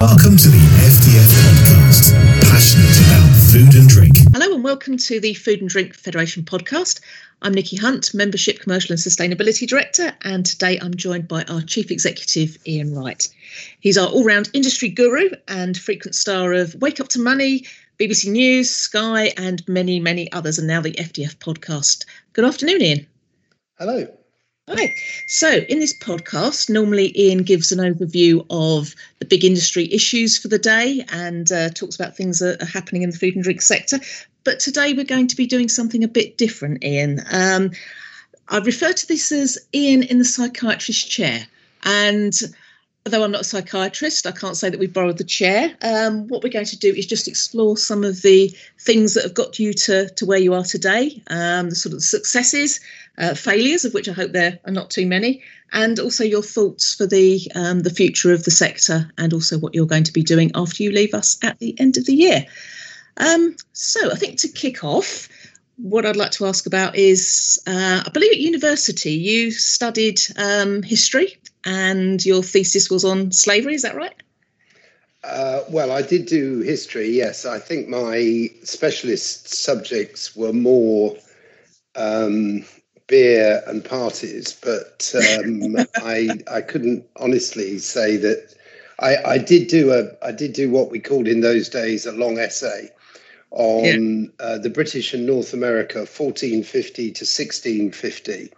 Welcome 0.00 0.38
to 0.38 0.48
the 0.48 0.56
FDF 0.56 1.28
podcast, 1.68 2.14
passionate 2.50 3.06
about 3.06 3.36
food 3.52 3.74
and 3.74 3.86
drink. 3.86 4.16
Hello 4.32 4.54
and 4.54 4.64
welcome 4.64 4.96
to 4.96 5.20
the 5.20 5.34
Food 5.34 5.60
and 5.60 5.68
Drink 5.68 5.94
Federation 5.94 6.42
podcast. 6.42 7.00
I'm 7.42 7.52
Nicki 7.52 7.76
Hunt, 7.76 8.14
Membership, 8.14 8.60
Commercial 8.60 8.94
and 8.94 8.98
Sustainability 8.98 9.68
Director, 9.68 10.14
and 10.22 10.46
today 10.46 10.78
I'm 10.80 10.94
joined 10.94 11.28
by 11.28 11.42
our 11.44 11.60
Chief 11.60 11.90
Executive, 11.90 12.56
Ian 12.66 12.94
Wright. 12.94 13.28
He's 13.80 13.98
our 13.98 14.08
all 14.08 14.24
round 14.24 14.48
industry 14.54 14.88
guru 14.88 15.28
and 15.48 15.76
frequent 15.76 16.14
star 16.14 16.54
of 16.54 16.74
Wake 16.76 16.98
Up 16.98 17.08
to 17.08 17.20
Money, 17.20 17.66
BBC 17.98 18.30
News, 18.30 18.70
Sky, 18.70 19.34
and 19.36 19.62
many, 19.68 20.00
many 20.00 20.32
others, 20.32 20.58
and 20.58 20.66
now 20.66 20.80
the 20.80 20.92
FDF 20.92 21.36
podcast. 21.36 22.06
Good 22.32 22.46
afternoon, 22.46 22.80
Ian. 22.80 23.06
Hello. 23.78 24.06
Hi. 24.72 24.94
So, 25.26 25.48
in 25.68 25.80
this 25.80 25.92
podcast, 25.92 26.70
normally 26.70 27.12
Ian 27.20 27.42
gives 27.42 27.72
an 27.72 27.80
overview 27.80 28.46
of 28.50 28.94
the 29.18 29.26
big 29.26 29.44
industry 29.44 29.92
issues 29.92 30.38
for 30.38 30.46
the 30.46 30.60
day 30.60 31.04
and 31.08 31.50
uh, 31.50 31.70
talks 31.70 31.96
about 31.96 32.16
things 32.16 32.38
that 32.38 32.62
are 32.62 32.66
happening 32.66 33.02
in 33.02 33.10
the 33.10 33.18
food 33.18 33.34
and 33.34 33.42
drink 33.42 33.62
sector. 33.62 33.98
But 34.44 34.60
today 34.60 34.92
we're 34.92 35.04
going 35.04 35.26
to 35.26 35.36
be 35.36 35.46
doing 35.46 35.68
something 35.68 36.04
a 36.04 36.08
bit 36.08 36.38
different, 36.38 36.84
Ian. 36.84 37.20
Um, 37.32 37.72
I 38.48 38.58
refer 38.58 38.92
to 38.92 39.08
this 39.08 39.32
as 39.32 39.58
Ian 39.74 40.04
in 40.04 40.18
the 40.18 40.24
psychiatrist 40.24 41.10
chair. 41.10 41.48
And 41.82 42.32
although 43.04 43.24
I'm 43.24 43.32
not 43.32 43.40
a 43.40 43.44
psychiatrist, 43.44 44.24
I 44.26 44.32
can't 44.32 44.56
say 44.56 44.70
that 44.70 44.78
we've 44.78 44.92
borrowed 44.92 45.18
the 45.18 45.24
chair. 45.24 45.74
Um, 45.82 46.28
what 46.28 46.44
we're 46.44 46.52
going 46.52 46.66
to 46.66 46.78
do 46.78 46.94
is 46.94 47.06
just 47.06 47.26
explore 47.26 47.76
some 47.76 48.04
of 48.04 48.22
the 48.22 48.54
things 48.78 49.14
that 49.14 49.24
have 49.24 49.34
got 49.34 49.58
you 49.58 49.72
to, 49.72 50.10
to 50.10 50.26
where 50.26 50.38
you 50.38 50.54
are 50.54 50.62
today, 50.62 51.22
um, 51.28 51.70
the 51.70 51.76
sort 51.76 51.94
of 51.94 52.04
successes, 52.04 52.78
uh, 53.18 53.34
failures, 53.34 53.84
of 53.84 53.94
which 53.94 54.08
I 54.08 54.12
hope 54.12 54.32
there 54.32 54.58
are 54.64 54.72
not 54.72 54.90
too 54.90 55.06
many, 55.06 55.42
and 55.72 55.98
also 55.98 56.24
your 56.24 56.42
thoughts 56.42 56.94
for 56.94 57.06
the 57.06 57.40
um, 57.54 57.80
the 57.80 57.90
future 57.90 58.32
of 58.32 58.44
the 58.44 58.50
sector, 58.50 59.10
and 59.18 59.32
also 59.32 59.58
what 59.58 59.74
you're 59.74 59.86
going 59.86 60.04
to 60.04 60.12
be 60.12 60.22
doing 60.22 60.50
after 60.54 60.82
you 60.82 60.92
leave 60.92 61.14
us 61.14 61.38
at 61.42 61.58
the 61.58 61.78
end 61.80 61.96
of 61.96 62.06
the 62.06 62.14
year. 62.14 62.46
Um, 63.16 63.56
so 63.72 64.10
I 64.10 64.14
think 64.14 64.38
to 64.38 64.48
kick 64.48 64.82
off, 64.82 65.28
what 65.76 66.06
I'd 66.06 66.16
like 66.16 66.30
to 66.32 66.46
ask 66.46 66.66
about 66.66 66.96
is 66.96 67.60
uh, 67.66 68.02
I 68.06 68.10
believe 68.10 68.32
at 68.32 68.38
university 68.38 69.12
you 69.12 69.50
studied 69.50 70.20
um, 70.36 70.82
history 70.82 71.38
and 71.64 72.24
your 72.24 72.42
thesis 72.42 72.90
was 72.90 73.04
on 73.04 73.32
slavery, 73.32 73.74
is 73.74 73.82
that 73.82 73.96
right? 73.96 74.14
Uh, 75.22 75.60
well, 75.68 75.92
I 75.92 76.00
did 76.00 76.26
do 76.26 76.60
history, 76.60 77.10
yes. 77.10 77.44
I 77.44 77.58
think 77.58 77.88
my 77.88 78.48
specialist 78.62 79.52
subjects 79.52 80.34
were 80.34 80.54
more 80.54 81.16
um, 81.94 82.64
beer 83.10 83.62
and 83.66 83.84
parties, 83.84 84.56
but 84.62 85.12
um, 85.14 85.76
I 85.96 86.28
I 86.50 86.62
couldn't 86.62 87.04
honestly 87.16 87.78
say 87.78 88.16
that. 88.16 88.54
I, 89.02 89.16
I 89.24 89.38
did 89.38 89.68
do 89.68 89.92
a 89.92 90.26
I 90.26 90.32
did 90.32 90.52
do 90.52 90.70
what 90.70 90.90
we 90.90 91.00
called 91.00 91.26
in 91.26 91.40
those 91.40 91.68
days 91.68 92.06
a 92.06 92.12
long 92.12 92.38
essay 92.38 92.90
on 93.50 94.24
yeah. 94.24 94.44
uh, 94.44 94.58
the 94.58 94.70
British 94.70 95.12
and 95.12 95.26
North 95.26 95.52
America 95.52 96.00
1450 96.00 97.02
to 97.02 97.24
1650, 97.24 98.52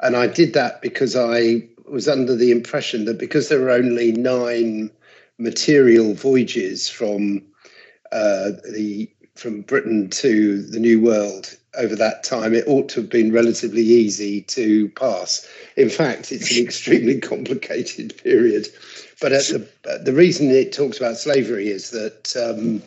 and 0.00 0.16
I 0.16 0.26
did 0.26 0.54
that 0.54 0.82
because 0.82 1.14
I 1.16 1.68
was 1.86 2.08
under 2.08 2.34
the 2.34 2.50
impression 2.50 3.04
that 3.04 3.18
because 3.18 3.48
there 3.48 3.60
were 3.60 3.70
only 3.70 4.12
nine 4.12 4.90
material 5.38 6.14
voyages 6.14 6.88
from 6.88 7.42
uh, 8.10 8.52
the 8.72 9.10
from 9.36 9.62
Britain 9.62 10.08
to 10.10 10.62
the 10.62 10.78
New 10.78 11.00
World 11.00 11.56
over 11.76 11.96
that 11.96 12.22
time, 12.22 12.54
it 12.54 12.68
ought 12.68 12.88
to 12.90 13.00
have 13.00 13.10
been 13.10 13.32
relatively 13.32 13.82
easy 13.82 14.42
to 14.42 14.88
pass. 14.90 15.48
In 15.76 15.90
fact, 15.90 16.30
it's 16.30 16.56
an 16.56 16.64
extremely 16.64 17.20
complicated 17.32 18.16
period. 18.22 18.68
But 19.20 19.30
the, 19.30 19.68
the 20.04 20.12
reason 20.12 20.50
it 20.50 20.72
talks 20.72 20.98
about 20.98 21.16
slavery 21.16 21.68
is 21.68 21.90
that 21.90 22.36
um, 22.36 22.82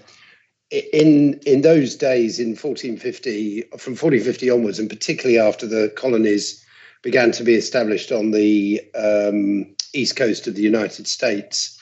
in 0.70 1.40
in 1.46 1.62
those 1.62 1.96
days, 1.96 2.40
in 2.40 2.50
1450, 2.50 3.62
from 3.78 3.94
1450 3.94 4.50
onwards, 4.50 4.80
and 4.80 4.90
particularly 4.90 5.40
after 5.40 5.66
the 5.66 5.92
colonies 5.96 6.66
began 7.02 7.32
to 7.32 7.44
be 7.44 7.56
established 7.56 8.12
on 8.12 8.32
the 8.32 8.82
um, 8.96 9.66
east 9.94 10.16
coast 10.16 10.48
of 10.48 10.56
the 10.56 10.62
United 10.62 11.08
States, 11.08 11.80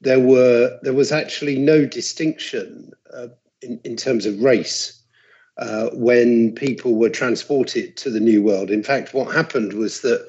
there 0.00 0.20
were 0.20 0.78
there 0.82 0.94
was 0.94 1.12
actually 1.12 1.58
no 1.58 1.86
distinction 1.86 2.92
uh, 3.12 3.28
in, 3.62 3.80
in 3.84 3.96
terms 3.96 4.26
of 4.26 4.42
race 4.42 5.02
uh, 5.58 5.90
when 5.92 6.54
people 6.54 6.94
were 6.94 7.10
transported 7.10 7.96
to 7.96 8.10
the 8.10 8.20
New 8.20 8.42
World. 8.42 8.70
In 8.70 8.82
fact, 8.82 9.14
what 9.14 9.34
happened 9.34 9.72
was 9.74 10.00
that. 10.02 10.28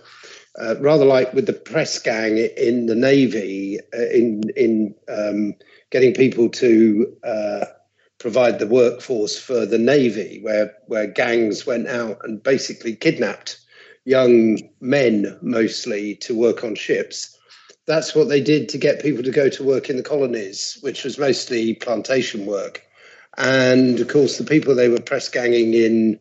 Uh, 0.59 0.75
rather 0.81 1.05
like 1.05 1.33
with 1.33 1.45
the 1.45 1.53
press 1.53 1.97
gang 1.97 2.37
in 2.57 2.85
the 2.87 2.93
navy, 2.93 3.79
uh, 3.97 4.09
in 4.09 4.41
in 4.57 4.93
um, 5.07 5.53
getting 5.91 6.13
people 6.13 6.49
to 6.49 7.07
uh, 7.23 7.63
provide 8.19 8.59
the 8.59 8.67
workforce 8.67 9.39
for 9.39 9.65
the 9.65 9.77
navy, 9.77 10.39
where 10.41 10.73
where 10.87 11.07
gangs 11.07 11.65
went 11.65 11.87
out 11.87 12.17
and 12.23 12.43
basically 12.43 12.95
kidnapped 12.95 13.59
young 14.05 14.59
men 14.79 15.37
mostly 15.41 16.15
to 16.15 16.37
work 16.37 16.63
on 16.63 16.75
ships. 16.75 17.37
That's 17.87 18.13
what 18.15 18.29
they 18.29 18.41
did 18.41 18.69
to 18.69 18.77
get 18.77 19.01
people 19.01 19.23
to 19.23 19.31
go 19.31 19.49
to 19.49 19.63
work 19.63 19.89
in 19.89 19.97
the 19.97 20.03
colonies, 20.03 20.77
which 20.81 21.03
was 21.03 21.17
mostly 21.17 21.73
plantation 21.75 22.45
work. 22.45 22.83
And 23.37 23.99
of 23.99 24.07
course, 24.07 24.37
the 24.37 24.43
people 24.43 24.75
they 24.75 24.89
were 24.89 25.01
press 25.01 25.29
ganging 25.29 25.73
in 25.73 26.19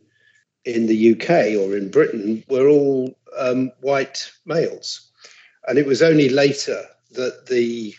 in 0.64 0.86
the 0.86 1.12
UK 1.12 1.58
or 1.58 1.76
in 1.76 1.90
Britain 1.90 2.44
were 2.48 2.68
all 2.68 3.16
um, 3.38 3.72
white 3.80 4.30
males. 4.44 5.10
And 5.66 5.78
it 5.78 5.86
was 5.86 6.02
only 6.02 6.28
later 6.28 6.84
that 7.12 7.46
the 7.46 7.94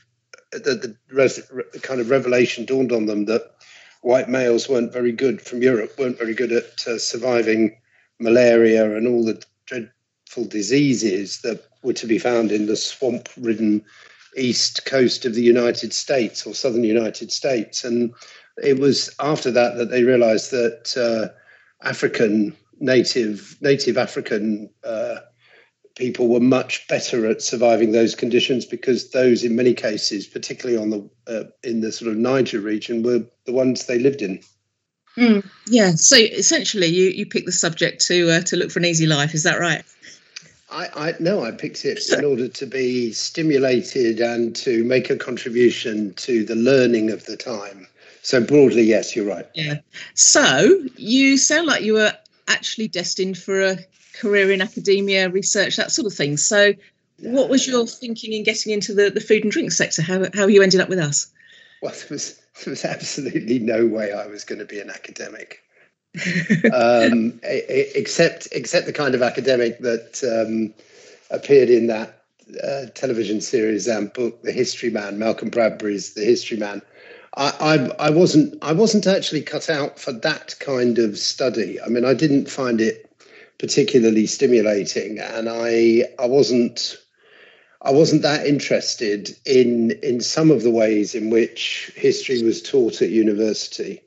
that 0.51 0.81
the 0.81 0.95
res- 1.11 1.49
kind 1.81 2.01
of 2.01 2.09
revelation 2.09 2.65
dawned 2.65 2.91
on 2.91 3.05
them 3.05 3.25
that 3.25 3.55
white 4.01 4.29
males 4.29 4.67
weren't 4.67 4.91
very 4.91 5.11
good 5.11 5.41
from 5.41 5.61
Europe, 5.61 5.97
weren't 5.97 6.17
very 6.17 6.33
good 6.33 6.51
at 6.51 6.87
uh, 6.87 6.97
surviving 6.97 7.77
malaria 8.19 8.95
and 8.95 9.07
all 9.07 9.23
the 9.23 9.43
dreadful 9.65 10.45
diseases 10.45 11.41
that 11.41 11.63
were 11.83 11.93
to 11.93 12.07
be 12.07 12.19
found 12.19 12.51
in 12.51 12.65
the 12.65 12.75
swamp 12.75 13.29
ridden 13.37 13.83
east 14.37 14.85
coast 14.85 15.25
of 15.25 15.33
the 15.33 15.41
United 15.41 15.93
States 15.93 16.45
or 16.45 16.53
southern 16.53 16.83
United 16.83 17.31
States. 17.31 17.83
And 17.83 18.13
it 18.57 18.79
was 18.79 19.13
after 19.19 19.51
that 19.51 19.77
that 19.77 19.89
they 19.89 20.03
realized 20.03 20.51
that 20.51 20.95
uh, 20.97 21.87
African 21.87 22.55
native 22.79 23.57
native 23.61 23.97
African 23.97 24.69
uh, 24.83 25.17
people 25.95 26.27
were 26.27 26.39
much 26.39 26.87
better 26.87 27.27
at 27.27 27.41
surviving 27.41 27.91
those 27.91 28.15
conditions 28.15 28.65
because 28.65 29.11
those, 29.11 29.43
in 29.43 29.55
many 29.55 29.73
cases, 29.73 30.25
particularly 30.27 30.81
on 30.81 30.89
the 30.89 31.09
uh, 31.27 31.43
in 31.63 31.81
the 31.81 31.91
sort 31.91 32.11
of 32.11 32.17
Niger 32.17 32.59
region, 32.59 33.03
were 33.03 33.23
the 33.45 33.53
ones 33.53 33.85
they 33.85 33.99
lived 33.99 34.21
in. 34.21 34.39
Mm, 35.17 35.47
yeah. 35.67 35.91
So 35.91 36.15
essentially, 36.15 36.87
you 36.87 37.09
you 37.09 37.25
picked 37.25 37.45
the 37.45 37.51
subject 37.51 38.05
to 38.07 38.31
uh, 38.31 38.41
to 38.41 38.55
look 38.55 38.71
for 38.71 38.79
an 38.79 38.85
easy 38.85 39.07
life. 39.07 39.33
Is 39.33 39.43
that 39.43 39.59
right? 39.59 39.83
I, 40.71 40.87
I 40.95 41.13
no, 41.19 41.43
I 41.43 41.51
picked 41.51 41.83
it 41.83 41.99
in 42.09 42.23
order 42.23 42.47
to 42.47 42.65
be 42.65 43.11
stimulated 43.11 44.21
and 44.21 44.55
to 44.57 44.83
make 44.85 45.09
a 45.09 45.17
contribution 45.17 46.13
to 46.15 46.45
the 46.45 46.55
learning 46.55 47.11
of 47.11 47.25
the 47.25 47.35
time. 47.35 47.87
So 48.21 48.43
broadly, 48.43 48.83
yes, 48.83 49.15
you're 49.15 49.25
right. 49.25 49.47
Yeah. 49.55 49.79
So 50.13 50.83
you 50.95 51.37
sound 51.37 51.67
like 51.67 51.83
you 51.83 51.93
were 51.93 52.13
actually 52.47 52.87
destined 52.87 53.37
for 53.37 53.61
a 53.61 53.77
career 54.19 54.51
in 54.51 54.61
academia, 54.61 55.29
research, 55.29 55.77
that 55.77 55.91
sort 55.91 56.05
of 56.05 56.13
thing. 56.13 56.37
So, 56.37 56.73
what 57.19 57.49
was 57.49 57.67
your 57.67 57.85
thinking 57.87 58.33
in 58.33 58.43
getting 58.43 58.73
into 58.73 58.93
the, 58.93 59.09
the 59.09 59.21
food 59.21 59.43
and 59.43 59.51
drink 59.51 59.71
sector? 59.71 60.01
How 60.01 60.25
how 60.33 60.47
you 60.47 60.61
ended 60.61 60.81
up 60.81 60.89
with 60.89 60.99
us? 60.99 61.31
Well, 61.81 61.93
there 61.93 62.07
was 62.09 62.39
there 62.63 62.71
was 62.71 62.85
absolutely 62.85 63.59
no 63.59 63.85
way 63.87 64.11
I 64.11 64.27
was 64.27 64.43
going 64.43 64.59
to 64.59 64.65
be 64.65 64.79
an 64.79 64.89
academic. 64.89 65.61
um, 66.73 67.39
except 67.43 68.49
except 68.51 68.85
the 68.85 68.93
kind 68.93 69.15
of 69.15 69.21
academic 69.21 69.79
that 69.79 70.21
um, 70.23 70.73
appeared 71.29 71.69
in 71.69 71.87
that 71.87 72.23
uh, 72.61 72.87
television 72.93 73.39
series 73.39 73.87
and 73.87 74.11
book, 74.11 74.41
The 74.43 74.51
History 74.51 74.89
Man, 74.89 75.17
Malcolm 75.17 75.49
Bradbury's 75.49 76.13
The 76.13 76.25
History 76.25 76.57
Man. 76.57 76.81
I, 77.37 77.91
I, 77.97 78.09
wasn't 78.09 78.61
I 78.61 78.73
wasn't 78.73 79.07
actually 79.07 79.41
cut 79.41 79.69
out 79.69 79.99
for 79.99 80.11
that 80.11 80.55
kind 80.59 80.99
of 80.99 81.17
study. 81.17 81.79
I 81.81 81.87
mean, 81.87 82.03
I 82.03 82.13
didn't 82.13 82.49
find 82.49 82.81
it 82.81 83.09
particularly 83.57 84.25
stimulating, 84.25 85.19
and 85.19 85.47
I 85.49 86.03
I 86.19 86.25
wasn't 86.25 86.97
I 87.81 87.91
wasn't 87.91 88.23
that 88.23 88.45
interested 88.45 89.35
in 89.45 89.91
in 90.03 90.19
some 90.19 90.51
of 90.51 90.63
the 90.63 90.71
ways 90.71 91.15
in 91.15 91.29
which 91.29 91.91
history 91.95 92.43
was 92.43 92.61
taught 92.61 93.01
at 93.01 93.09
university. 93.09 94.01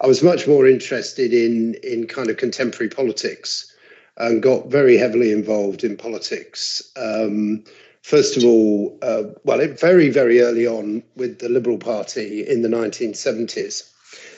I 0.00 0.06
was 0.06 0.22
much 0.22 0.48
more 0.48 0.66
interested 0.66 1.34
in 1.34 1.74
in 1.82 2.06
kind 2.06 2.30
of 2.30 2.38
contemporary 2.38 2.88
politics 2.88 3.70
and 4.16 4.42
got 4.42 4.68
very 4.68 4.96
heavily 4.96 5.32
involved 5.32 5.84
in 5.84 5.96
politics. 5.96 6.90
Um, 6.96 7.64
first 8.02 8.36
of 8.36 8.44
all, 8.44 8.98
uh, 9.02 9.24
well, 9.44 9.60
it, 9.60 9.78
very, 9.78 10.08
very 10.08 10.40
early 10.40 10.66
on 10.66 11.02
with 11.16 11.38
the 11.38 11.48
Liberal 11.48 11.78
Party 11.78 12.46
in 12.46 12.62
the 12.62 12.68
1970s. 12.68 13.90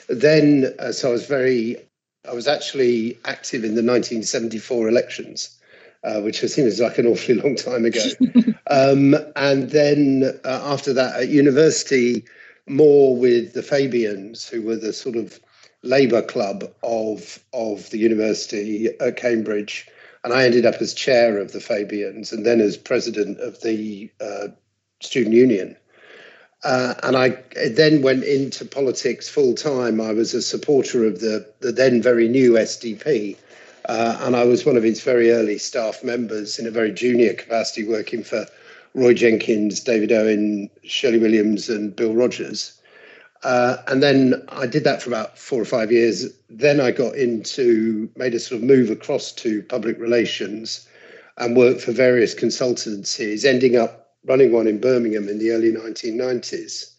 Then, 0.08 0.74
uh, 0.78 0.92
so 0.92 1.10
I 1.10 1.12
was 1.12 1.26
very, 1.26 1.76
I 2.28 2.34
was 2.34 2.48
actually 2.48 3.18
active 3.24 3.64
in 3.64 3.74
the 3.74 3.82
1974 3.82 4.88
elections. 4.88 5.58
uh, 6.04 6.20
which 6.20 6.40
seems 6.40 6.80
like 6.80 6.98
an 6.98 7.06
awfully 7.06 7.34
long 7.34 7.56
time 7.56 7.84
ago. 7.84 8.04
um, 8.70 9.14
and 9.36 9.70
then 9.70 10.38
uh, 10.44 10.60
after 10.64 10.92
that, 10.92 11.20
at 11.20 11.28
university, 11.28 12.24
more 12.68 13.16
with 13.16 13.52
the 13.54 13.62
Fabians, 13.62 14.48
who 14.48 14.62
were 14.62 14.76
the 14.76 14.92
sort 14.92 15.16
of 15.16 15.38
Labour 15.84 16.22
club 16.22 16.64
of 16.84 17.42
of 17.52 17.90
the 17.90 17.98
university 17.98 18.88
at 19.00 19.16
Cambridge, 19.16 19.88
and 20.24 20.32
I 20.32 20.44
ended 20.44 20.66
up 20.66 20.76
as 20.80 20.94
chair 20.94 21.38
of 21.38 21.52
the 21.52 21.60
Fabians 21.60 22.32
and 22.32 22.46
then 22.46 22.60
as 22.60 22.76
president 22.76 23.40
of 23.40 23.60
the 23.62 24.10
uh, 24.20 24.48
student 25.00 25.34
union. 25.34 25.76
Uh, 26.64 26.94
and 27.02 27.16
I 27.16 27.42
then 27.70 28.02
went 28.02 28.22
into 28.22 28.64
politics 28.64 29.28
full 29.28 29.54
time. 29.54 30.00
I 30.00 30.12
was 30.12 30.32
a 30.32 30.42
supporter 30.42 31.04
of 31.04 31.20
the, 31.20 31.44
the 31.60 31.72
then 31.72 32.00
very 32.00 32.28
new 32.28 32.52
SDP, 32.52 33.36
uh, 33.86 34.18
and 34.20 34.36
I 34.36 34.44
was 34.44 34.64
one 34.64 34.76
of 34.76 34.84
its 34.84 35.00
very 35.02 35.32
early 35.32 35.58
staff 35.58 36.04
members 36.04 36.60
in 36.60 36.66
a 36.68 36.70
very 36.70 36.92
junior 36.92 37.34
capacity, 37.34 37.84
working 37.84 38.22
for 38.22 38.46
Roy 38.94 39.12
Jenkins, 39.12 39.80
David 39.80 40.12
Owen, 40.12 40.70
Shirley 40.84 41.18
Williams, 41.18 41.68
and 41.68 41.96
Bill 41.96 42.14
Rogers. 42.14 42.80
Uh, 43.42 43.78
and 43.88 44.02
then 44.02 44.42
I 44.48 44.66
did 44.66 44.84
that 44.84 45.02
for 45.02 45.10
about 45.10 45.38
four 45.38 45.60
or 45.60 45.64
five 45.64 45.90
years. 45.90 46.26
Then 46.48 46.80
I 46.80 46.92
got 46.92 47.16
into, 47.16 48.08
made 48.16 48.34
a 48.34 48.38
sort 48.38 48.60
of 48.60 48.66
move 48.66 48.90
across 48.90 49.32
to 49.32 49.62
public 49.64 49.98
relations 49.98 50.86
and 51.38 51.56
worked 51.56 51.80
for 51.80 51.92
various 51.92 52.34
consultancies, 52.34 53.44
ending 53.44 53.76
up 53.76 54.14
running 54.24 54.52
one 54.52 54.68
in 54.68 54.80
Birmingham 54.80 55.28
in 55.28 55.38
the 55.38 55.50
early 55.50 55.72
1990s. 55.72 56.94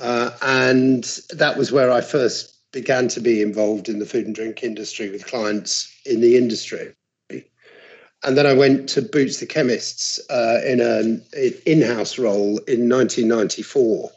Uh, 0.00 0.30
and 0.42 1.04
that 1.30 1.56
was 1.56 1.70
where 1.70 1.90
I 1.90 2.00
first 2.00 2.56
began 2.72 3.08
to 3.08 3.20
be 3.20 3.40
involved 3.40 3.88
in 3.88 4.00
the 4.00 4.06
food 4.06 4.26
and 4.26 4.34
drink 4.34 4.62
industry 4.62 5.08
with 5.10 5.26
clients 5.26 5.90
in 6.04 6.20
the 6.20 6.36
industry. 6.36 6.92
And 8.24 8.36
then 8.36 8.46
I 8.46 8.54
went 8.54 8.88
to 8.90 9.02
Boots 9.02 9.38
the 9.38 9.46
Chemists 9.46 10.18
uh, 10.30 10.60
in 10.66 10.80
an 10.80 11.24
in-house 11.64 12.18
role 12.18 12.58
in 12.66 12.88
1994. 12.88 14.10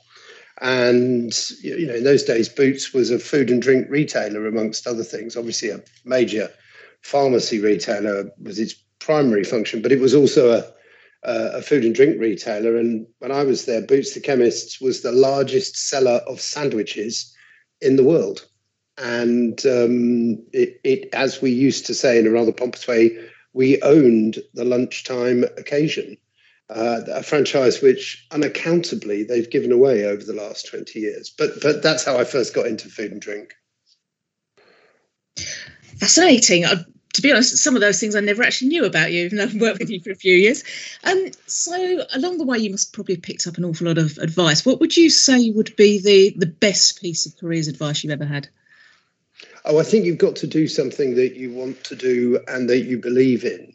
And 0.61 1.33
you 1.61 1.87
know, 1.87 1.95
in 1.95 2.03
those 2.03 2.23
days, 2.23 2.49
Boots 2.49 2.93
was 2.93 3.11
a 3.11 3.19
food 3.19 3.49
and 3.49 3.61
drink 3.61 3.87
retailer, 3.89 4.45
amongst 4.45 4.87
other 4.87 5.03
things. 5.03 5.37
Obviously, 5.37 5.69
a 5.69 5.81
major 6.03 6.49
pharmacy 7.01 7.59
retailer 7.59 8.29
was 8.41 8.59
its 8.59 8.73
primary 8.99 9.43
function, 9.43 9.81
but 9.81 9.91
it 9.91 10.01
was 10.01 10.13
also 10.13 10.51
a 10.51 10.65
a 11.23 11.61
food 11.61 11.83
and 11.83 11.95
drink 11.95 12.19
retailer. 12.19 12.77
And 12.77 13.05
when 13.19 13.31
I 13.31 13.43
was 13.43 13.65
there, 13.65 13.81
Boots 13.81 14.13
the 14.13 14.21
Chemists 14.21 14.79
was 14.79 15.01
the 15.01 15.11
largest 15.11 15.75
seller 15.75 16.21
of 16.27 16.39
sandwiches 16.39 17.33
in 17.81 17.95
the 17.95 18.03
world. 18.03 18.47
And 18.97 19.59
um, 19.65 20.43
it, 20.51 20.79
it, 20.83 21.09
as 21.13 21.41
we 21.41 21.51
used 21.51 21.85
to 21.85 21.93
say 21.93 22.19
in 22.19 22.27
a 22.27 22.31
rather 22.31 22.51
pompous 22.51 22.87
way, 22.87 23.17
we 23.53 23.81
owned 23.81 24.39
the 24.53 24.65
lunchtime 24.65 25.43
occasion, 25.57 26.17
uh, 26.69 27.01
a 27.07 27.23
franchise 27.23 27.81
which 27.81 28.27
unaccountably 28.31 29.23
they've 29.23 29.49
given 29.49 29.71
away 29.71 30.05
over 30.05 30.23
the 30.23 30.33
last 30.33 30.67
20 30.67 30.99
years. 30.99 31.29
But, 31.29 31.61
but 31.61 31.81
that's 31.81 32.05
how 32.05 32.17
I 32.17 32.23
first 32.23 32.53
got 32.53 32.67
into 32.67 32.89
food 32.89 33.11
and 33.11 33.21
drink. 33.21 33.53
Fascinating. 35.97 36.65
I 36.65 36.85
to 37.13 37.21
be 37.21 37.31
honest, 37.31 37.57
some 37.57 37.75
of 37.75 37.81
those 37.81 37.99
things 37.99 38.15
I 38.15 38.19
never 38.19 38.43
actually 38.43 38.69
knew 38.69 38.85
about 38.85 39.11
you, 39.11 39.25
even 39.25 39.37
though 39.37 39.43
I've 39.43 39.61
worked 39.61 39.79
with 39.79 39.89
you 39.89 39.99
for 39.99 40.11
a 40.11 40.15
few 40.15 40.35
years. 40.35 40.63
Um, 41.03 41.31
so 41.47 42.03
along 42.13 42.37
the 42.37 42.45
way, 42.45 42.57
you 42.59 42.71
must 42.71 42.93
probably 42.93 43.15
have 43.15 43.23
picked 43.23 43.47
up 43.47 43.57
an 43.57 43.65
awful 43.65 43.87
lot 43.87 43.97
of 43.97 44.17
advice. 44.17 44.65
What 44.65 44.79
would 44.79 44.95
you 44.95 45.09
say 45.09 45.51
would 45.51 45.75
be 45.75 45.99
the 45.99 46.33
the 46.37 46.51
best 46.51 47.01
piece 47.01 47.25
of 47.25 47.37
careers 47.37 47.67
advice 47.67 48.03
you've 48.03 48.13
ever 48.13 48.25
had? 48.25 48.47
Oh, 49.65 49.79
I 49.79 49.83
think 49.83 50.05
you've 50.05 50.17
got 50.17 50.37
to 50.37 50.47
do 50.47 50.67
something 50.67 51.15
that 51.15 51.35
you 51.35 51.51
want 51.51 51.83
to 51.85 51.95
do 51.95 52.39
and 52.47 52.69
that 52.69 52.79
you 52.79 52.97
believe 52.97 53.43
in. 53.43 53.73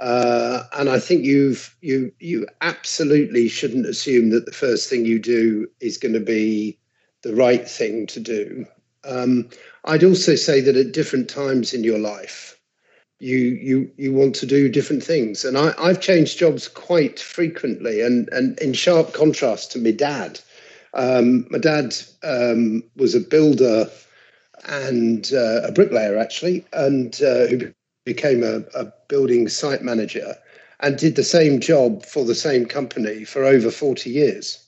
Uh, 0.00 0.64
and 0.78 0.88
I 0.88 0.98
think 0.98 1.24
you've 1.24 1.76
you 1.82 2.10
you 2.20 2.46
absolutely 2.62 3.48
shouldn't 3.48 3.84
assume 3.84 4.30
that 4.30 4.46
the 4.46 4.52
first 4.52 4.88
thing 4.88 5.04
you 5.04 5.18
do 5.18 5.68
is 5.80 5.98
going 5.98 6.14
to 6.14 6.20
be 6.20 6.78
the 7.22 7.34
right 7.34 7.68
thing 7.68 8.06
to 8.06 8.20
do. 8.20 8.66
Um, 9.04 9.50
I'd 9.84 10.02
also 10.04 10.36
say 10.36 10.62
that 10.62 10.76
at 10.76 10.92
different 10.92 11.28
times 11.28 11.74
in 11.74 11.84
your 11.84 11.98
life, 11.98 12.58
you 13.18 13.36
you 13.36 13.90
you 13.98 14.14
want 14.14 14.34
to 14.36 14.46
do 14.46 14.70
different 14.70 15.04
things. 15.04 15.44
And 15.44 15.58
I, 15.58 15.74
I've 15.78 16.00
changed 16.00 16.38
jobs 16.38 16.66
quite 16.66 17.20
frequently, 17.20 18.00
and 18.00 18.26
and 18.30 18.58
in 18.58 18.72
sharp 18.72 19.12
contrast 19.12 19.70
to 19.72 19.78
my 19.78 19.90
dad. 19.90 20.40
Um, 20.94 21.46
my 21.50 21.58
dad 21.58 21.94
um, 22.22 22.82
was 22.96 23.14
a 23.14 23.20
builder 23.20 23.90
and 24.64 25.30
uh, 25.34 25.60
a 25.62 25.72
bricklayer 25.72 26.16
actually, 26.16 26.64
and 26.72 27.14
uh, 27.22 27.46
who 27.48 27.74
became 28.04 28.42
a, 28.42 28.62
a, 28.74 28.92
building 29.08 29.48
site 29.48 29.82
manager 29.82 30.34
and 30.80 30.96
did 30.96 31.16
the 31.16 31.24
same 31.24 31.60
job 31.60 32.04
for 32.04 32.24
the 32.24 32.34
same 32.34 32.64
company 32.64 33.24
for 33.24 33.44
over 33.44 33.70
40 33.70 34.08
years. 34.08 34.64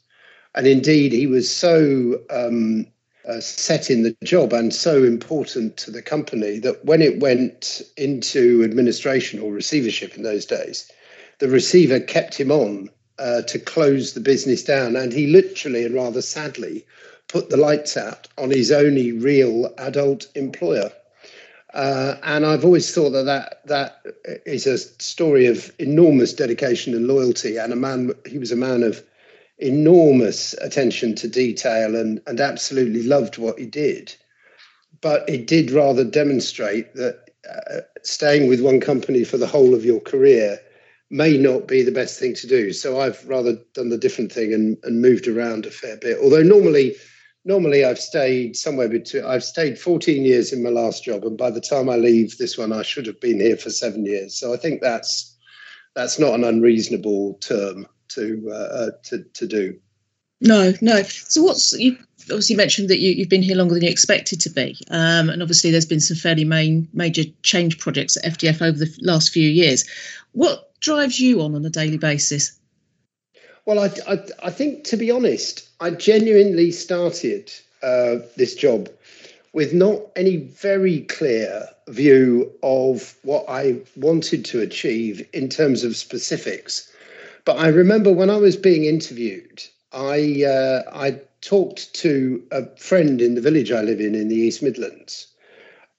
And 0.55 0.67
indeed, 0.67 1.13
he 1.13 1.27
was 1.27 1.51
so 1.51 2.21
um, 2.29 2.87
uh, 3.27 3.41
set 3.41 3.91
in 3.91 4.03
the 4.03 4.17
job 4.25 4.53
and 4.53 4.75
so 4.75 5.05
important 5.05 5.77
to 5.79 5.91
the 5.91 6.03
company 6.03 6.59
that 6.59 6.85
when 6.85 7.01
it 7.01 7.21
went 7.21 7.81
into 7.97 8.63
administration 8.65 9.41
or 9.41 9.53
receivership 9.53 10.17
in 10.17 10.23
those 10.23 10.45
days, 10.45 10.91
the 11.39 11.49
receiver 11.49 12.01
kept 12.01 12.35
him 12.35 12.51
on 12.51 12.91
uh, 13.19 13.43
to 13.43 13.59
close 13.59 14.13
the 14.13 14.21
business 14.21 14.63
down. 14.63 14.97
And 14.97 15.13
he 15.13 15.29
literally 15.29 15.85
and 15.85 15.95
rather 15.95 16.21
sadly 16.21 16.85
put 17.29 17.49
the 17.49 17.57
lights 17.57 17.97
out 17.97 18.29
on 18.37 18.51
his 18.51 18.71
only 18.71 19.13
real 19.13 19.73
adult 19.79 20.27
employer. 20.35 20.93
Uh, 21.75 22.17
and 22.23 22.45
I've 22.45 22.65
always 22.65 22.95
thought 22.95 23.11
that, 23.11 23.25
that 23.25 23.67
that 23.67 24.03
is 24.45 24.67
a 24.67 24.77
story 24.77 25.47
of 25.47 25.73
enormous 25.79 26.33
dedication 26.35 26.95
and 26.95 27.07
loyalty. 27.07 27.57
And 27.57 27.73
a 27.73 27.77
man, 27.77 28.13
he 28.27 28.39
was 28.39 28.53
a 28.53 28.57
man 28.57 28.83
of 28.83 29.03
enormous 29.59 30.55
attention 30.55 31.15
to 31.15 31.29
detail 31.29 31.97
and, 31.97 32.21
and 32.27 32.41
absolutely 32.41 33.03
loved 33.03 33.39
what 33.39 33.59
he 33.59 33.67
did. 33.67 34.15
But 35.01 35.29
it 35.29 35.47
did 35.47 35.71
rather 35.71 36.05
demonstrate 36.05 36.95
that 36.95 37.31
uh, 37.49 37.81
staying 38.03 38.49
with 38.49 38.61
one 38.61 38.81
company 38.81 39.25
for 39.25 39.37
the 39.37 39.47
whole 39.47 39.75
of 39.75 39.85
your 39.85 40.01
career 40.01 40.59
may 41.11 41.37
not 41.37 41.69
be 41.69 41.83
the 41.83 41.93
best 41.93 42.19
thing 42.19 42.35
to 42.35 42.47
do. 42.47 42.73
So 42.73 43.01
I've 43.01 43.27
rather 43.27 43.59
done 43.75 43.89
the 43.91 43.99
different 43.99 44.33
thing 44.33 44.53
and, 44.53 44.79
and 44.83 45.03
moved 45.03 45.27
around 45.27 45.67
a 45.67 45.71
fair 45.71 45.97
bit. 45.97 46.19
Although 46.23 46.43
normally, 46.43 46.95
normally 47.45 47.85
I've 47.85 47.99
stayed 47.99 48.57
somewhere 48.57 48.89
between. 48.89 49.25
I've 49.25 49.45
stayed 49.45 49.79
14 49.79 50.25
years 50.25 50.53
in 50.53 50.63
my 50.63 50.71
last 50.71 51.05
job, 51.05 51.25
and 51.25 51.37
by 51.37 51.51
the 51.51 51.61
time 51.61 51.89
I 51.89 51.97
leave 51.97 52.39
this 52.39 52.57
one, 52.57 52.73
I 52.73 52.83
should 52.83 53.07
have 53.07 53.21
been 53.21 53.41
here 53.41 53.57
for 53.57 53.71
seven 53.71 54.05
years. 54.05 54.39
So 54.39 54.53
I 54.53 54.57
think 54.57 54.81
that's 54.81 55.37
that's 55.95 56.19
not 56.19 56.35
an 56.35 56.45
unreasonable 56.45 57.35
term 57.35 57.87
to 58.09 58.49
uh, 58.51 58.55
uh, 58.55 58.91
to 59.05 59.25
to 59.35 59.47
do. 59.47 59.79
No, 60.41 60.73
no. 60.81 61.03
So 61.03 61.43
what's 61.43 61.73
you 61.73 61.97
obviously 62.23 62.57
mentioned 62.57 62.89
that 62.89 62.99
you, 62.99 63.23
have 63.23 63.29
been 63.29 63.43
here 63.43 63.57
longer 63.57 63.75
than 63.75 63.85
you 63.85 63.91
expected 63.91 64.41
to 64.41 64.51
be, 64.51 64.77
um, 64.91 65.29
and 65.31 65.43
obviously 65.43 65.71
there's 65.71 65.87
been 65.87 66.01
some 66.01 66.17
fairly 66.17 66.45
main 66.45 66.89
major 66.93 67.23
change 67.43 67.79
projects 67.79 68.17
at 68.17 68.25
FDF 68.25 68.63
over 68.63 68.79
the 68.79 68.99
last 69.03 69.31
few 69.31 69.49
years. 69.49 69.89
What 70.33 70.79
drives 70.81 71.21
you 71.21 71.43
on 71.43 71.55
on 71.55 71.65
a 71.65 71.71
daily 71.71 71.99
basis? 71.99 72.59
Well, 73.65 73.79
I, 73.79 73.91
I, 74.09 74.19
I 74.43 74.51
think 74.51 74.85
to 74.85 74.97
be 74.97 75.13
honest, 75.13 75.69
I 75.83 75.91
genuinely 75.91 76.71
started 76.71 77.53
uh, 77.83 78.19
this 78.37 78.55
job 78.55 78.89
with 79.53 79.73
not 79.75 80.01
any 80.15 80.37
very 80.37 81.01
clear 81.01 81.69
view 81.89 82.53
of 82.63 83.17
what 83.25 83.45
I 83.49 83.81
wanted 83.97 84.45
to 84.45 84.61
achieve 84.61 85.29
in 85.33 85.49
terms 85.49 85.83
of 85.83 85.97
specifics. 85.97 86.89
But 87.45 87.59
I 87.59 87.67
remember 87.67 88.13
when 88.13 88.31
I 88.31 88.37
was 88.37 88.57
being 88.57 88.85
interviewed, 88.85 89.65
I 89.93 90.45
uh, 90.45 90.83
I 90.93 91.21
talked 91.41 91.93
to 91.95 92.41
a 92.53 92.65
friend 92.77 93.21
in 93.21 93.35
the 93.35 93.41
village 93.41 93.73
I 93.73 93.83
live 93.83 94.01
in 94.01 94.15
in 94.15 94.29
the 94.29 94.37
East 94.37 94.63
Midlands, 94.63 95.27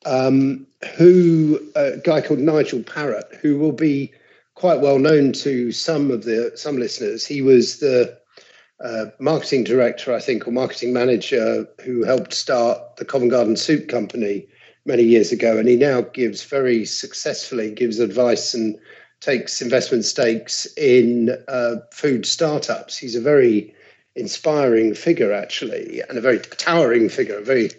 um, 0.05 0.65
who 0.95 1.59
a 1.75 1.97
guy 1.97 2.21
called 2.21 2.39
Nigel 2.39 2.83
Parrott, 2.83 3.37
who 3.41 3.57
will 3.59 3.73
be 3.73 4.13
quite 4.55 4.79
well 4.79 4.97
known 4.97 5.33
to 5.33 5.73
some 5.73 6.09
of 6.09 6.23
the 6.23 6.53
some 6.55 6.77
listeners. 6.77 7.25
He 7.25 7.41
was 7.41 7.79
the 7.79 8.17
uh, 8.79 9.05
marketing 9.19 9.63
director, 9.63 10.13
I 10.13 10.19
think, 10.19 10.47
or 10.47 10.51
marketing 10.51 10.93
manager 10.93 11.67
who 11.83 12.03
helped 12.03 12.33
start 12.33 12.97
the 12.97 13.05
Covent 13.05 13.31
Garden 13.31 13.55
Soup 13.55 13.87
Company 13.87 14.47
many 14.85 15.03
years 15.03 15.31
ago, 15.31 15.57
and 15.57 15.67
he 15.67 15.75
now 15.75 16.01
gives 16.01 16.43
very 16.43 16.85
successfully 16.85 17.71
gives 17.71 17.99
advice 17.99 18.53
and 18.53 18.77
takes 19.21 19.61
investment 19.61 20.03
stakes 20.03 20.65
in 20.75 21.37
uh, 21.47 21.75
food 21.91 22.25
startups. 22.25 22.97
He's 22.97 23.15
a 23.15 23.21
very 23.21 23.73
inspiring 24.15 24.93
figure, 24.93 25.31
actually, 25.31 26.01
and 26.09 26.17
a 26.17 26.21
very 26.21 26.39
towering 26.39 27.07
figure, 27.09 27.37
a 27.37 27.43
very, 27.43 27.69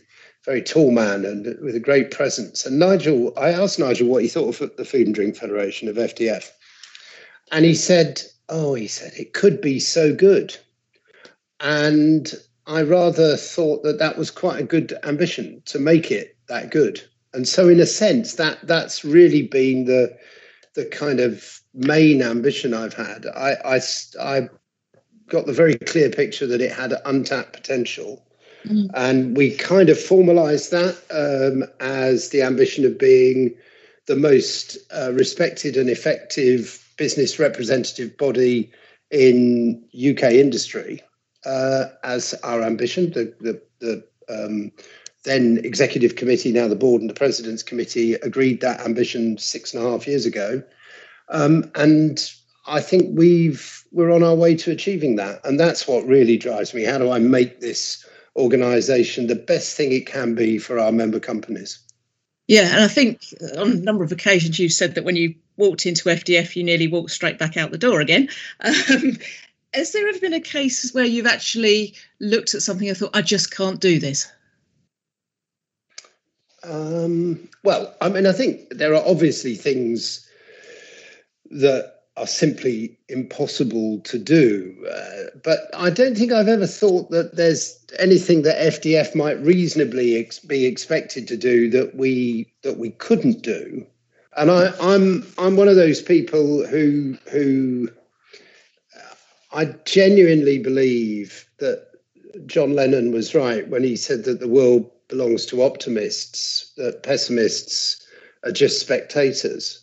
very 0.45 0.63
tall 0.63 0.91
man 0.91 1.25
and 1.25 1.59
with 1.63 1.75
a 1.75 1.81
great 1.81 2.11
presence. 2.11 2.65
And 2.65 2.79
Nigel, 2.79 3.33
I 3.37 3.51
asked 3.51 3.79
Nigel 3.79 4.09
what 4.09 4.23
he 4.23 4.29
thought 4.29 4.61
of 4.61 4.77
the 4.77 4.85
Food 4.85 5.07
and 5.07 5.15
Drink 5.15 5.37
Federation 5.37 5.89
of 5.89 5.97
FDF. 5.97 6.51
And 7.53 7.65
he 7.65 7.75
said, 7.75 8.23
Oh, 8.49 8.75
he 8.75 8.87
said, 8.87 9.13
it 9.17 9.33
could 9.33 9.61
be 9.61 9.81
so 9.81 10.15
good. 10.15 10.57
And 11.65 12.31
I 12.67 12.83
rather 12.83 13.37
thought 13.37 13.83
that 13.85 13.99
that 13.99 14.19
was 14.19 14.31
quite 14.31 14.61
a 14.61 14.65
good 14.65 14.93
ambition 15.03 15.63
to 15.65 15.79
make 15.79 16.11
it 16.11 16.37
that 16.49 16.71
good. 16.71 17.03
And 17.33 17.49
so, 17.49 17.69
in 17.69 17.81
a 17.81 17.87
sense, 17.87 18.35
that 18.35 18.59
that's 18.67 19.03
really 19.03 19.43
been 19.43 19.87
the 19.87 20.17
the 20.75 20.85
kind 20.85 21.21
of 21.21 21.61
main 21.73 22.21
ambition 22.21 22.75
I've 22.75 22.95
had. 22.95 23.27
I, 23.27 23.57
I, 23.65 23.81
I 24.21 24.49
got 25.29 25.47
the 25.47 25.53
very 25.53 25.77
clear 25.77 26.11
picture 26.11 26.47
that 26.49 26.61
it 26.61 26.73
had 26.73 26.93
untapped 27.07 27.55
potential. 27.55 28.27
Mm. 28.67 28.91
And 28.95 29.37
we 29.37 29.55
kind 29.57 29.89
of 29.89 29.99
formalized 29.99 30.71
that 30.73 30.97
um, 31.11 31.65
as 31.81 32.31
the 32.31 32.43
ambition 32.43 32.85
of 32.85 32.99
being 32.99 33.55
the 34.07 34.17
most 34.17 34.77
uh, 34.95 35.13
respected 35.13 35.77
and 35.77 35.89
effective 35.89 36.85
business 36.97 37.39
representative 37.39 38.17
body 38.17 38.71
in 39.11 39.83
UK 39.95 40.33
industry 40.33 41.01
uh, 41.47 41.87
as 42.03 42.35
our 42.43 42.63
ambition. 42.63 43.11
The, 43.11 43.35
the, 43.41 43.63
the 43.81 44.05
um, 44.29 44.73
then 45.25 45.61
executive 45.65 46.17
committee, 46.17 46.53
now 46.53 46.69
the 46.69 46.77
board 46.77 47.01
and 47.01 47.11
the 47.11 47.15
president's 47.15 47.63
committee, 47.63 48.15
agreed 48.15 48.61
that 48.61 48.81
ambition 48.81 49.39
six 49.39 49.75
and 49.75 49.85
a 49.85 49.91
half 49.91 50.07
years 50.07 50.27
ago. 50.27 50.63
Um, 51.31 51.71
and 51.75 52.31
I 52.67 52.81
think 52.81 53.17
we've 53.19 53.83
we're 53.93 54.13
on 54.13 54.23
our 54.23 54.35
way 54.35 54.55
to 54.57 54.71
achieving 54.71 55.17
that, 55.17 55.41
and 55.45 55.59
that's 55.59 55.87
what 55.89 56.07
really 56.07 56.37
drives 56.37 56.75
me. 56.75 56.85
How 56.85 56.99
do 56.99 57.11
I 57.11 57.19
make 57.19 57.61
this 57.61 58.07
organisation 58.37 59.27
the 59.27 59.35
best 59.35 59.77
thing 59.77 59.93
it 59.93 60.07
can 60.07 60.35
be 60.35 60.59
for 60.59 60.79
our 60.79 60.93
member 60.93 61.21
companies? 61.21 61.79
Yeah, 62.47 62.75
and 62.75 62.83
I 62.83 62.89
think 62.89 63.23
on 63.57 63.71
a 63.71 63.75
number 63.75 64.05
of 64.05 64.13
occasions 64.13 64.59
you 64.59 64.69
said 64.69 64.97
that 64.97 65.05
when 65.05 65.17
you 65.17 65.35
walked 65.57 65.87
into 65.87 66.11
FDF, 66.11 66.57
you 66.57 66.65
nearly 66.65 66.89
walked 66.89 67.11
straight 67.11 67.39
back 67.39 67.57
out 67.57 67.71
the 67.71 67.79
door 67.79 68.01
again. 68.01 68.29
Um, 68.61 69.19
has 69.75 69.93
there 69.93 70.09
ever 70.09 70.19
been 70.19 70.33
a 70.33 70.41
case 70.41 70.93
where 70.95 71.05
you've 71.05 71.27
actually 71.27 71.95
looked 72.21 72.55
at 72.55 72.63
something 72.63 72.89
and 72.89 72.97
thought, 72.97 73.17
I 73.17 73.23
just 73.23 73.55
can't 73.55 73.81
do 73.81 73.99
this? 73.99 74.31
Um, 76.63 77.49
well, 77.63 77.95
I 78.01 78.09
mean, 78.09 78.27
I 78.27 78.33
think 78.33 78.71
there 78.71 78.95
are 78.95 79.07
obviously 79.07 79.55
things 79.55 80.29
that 81.51 81.95
are 82.17 82.27
simply 82.27 82.97
impossible 83.09 84.01
to 84.01 84.19
do. 84.19 84.87
Uh, 84.91 85.39
but 85.43 85.69
I 85.75 85.91
don't 85.91 86.17
think 86.17 86.33
I've 86.33 86.49
ever 86.49 86.67
thought 86.67 87.11
that 87.11 87.37
there's 87.37 87.77
anything 87.99 88.43
that 88.43 88.57
FDF 88.57 89.15
might 89.15 89.41
reasonably 89.41 90.17
ex- 90.17 90.39
be 90.39 90.65
expected 90.65 91.27
to 91.29 91.37
do 91.37 91.69
that 91.71 91.97
we 91.97 92.53
that 92.63 92.79
we 92.79 92.91
couldn't 92.91 93.43
do. 93.43 93.85
And 94.37 94.51
I, 94.51 94.73
I'm 94.81 95.27
I'm 95.39 95.57
one 95.57 95.69
of 95.69 95.77
those 95.77 96.01
people 96.01 96.65
who 96.65 97.19
who 97.31 97.89
I 99.55 99.67
genuinely 99.85 100.59
believe 100.59 101.49
that 101.59 101.87
John 102.47 102.75
Lennon 102.75 103.13
was 103.13 103.37
right 103.37 103.69
when 103.69 103.85
he 103.85 103.95
said 103.95 104.25
that 104.25 104.41
the 104.41 104.49
world 104.49 104.91
belongs 105.07 105.47
to 105.47 105.63
optimists, 105.63 106.73
that 106.77 107.05
pessimists 107.05 108.05
are 108.43 108.51
just 108.51 108.81
spectators. 108.81 109.79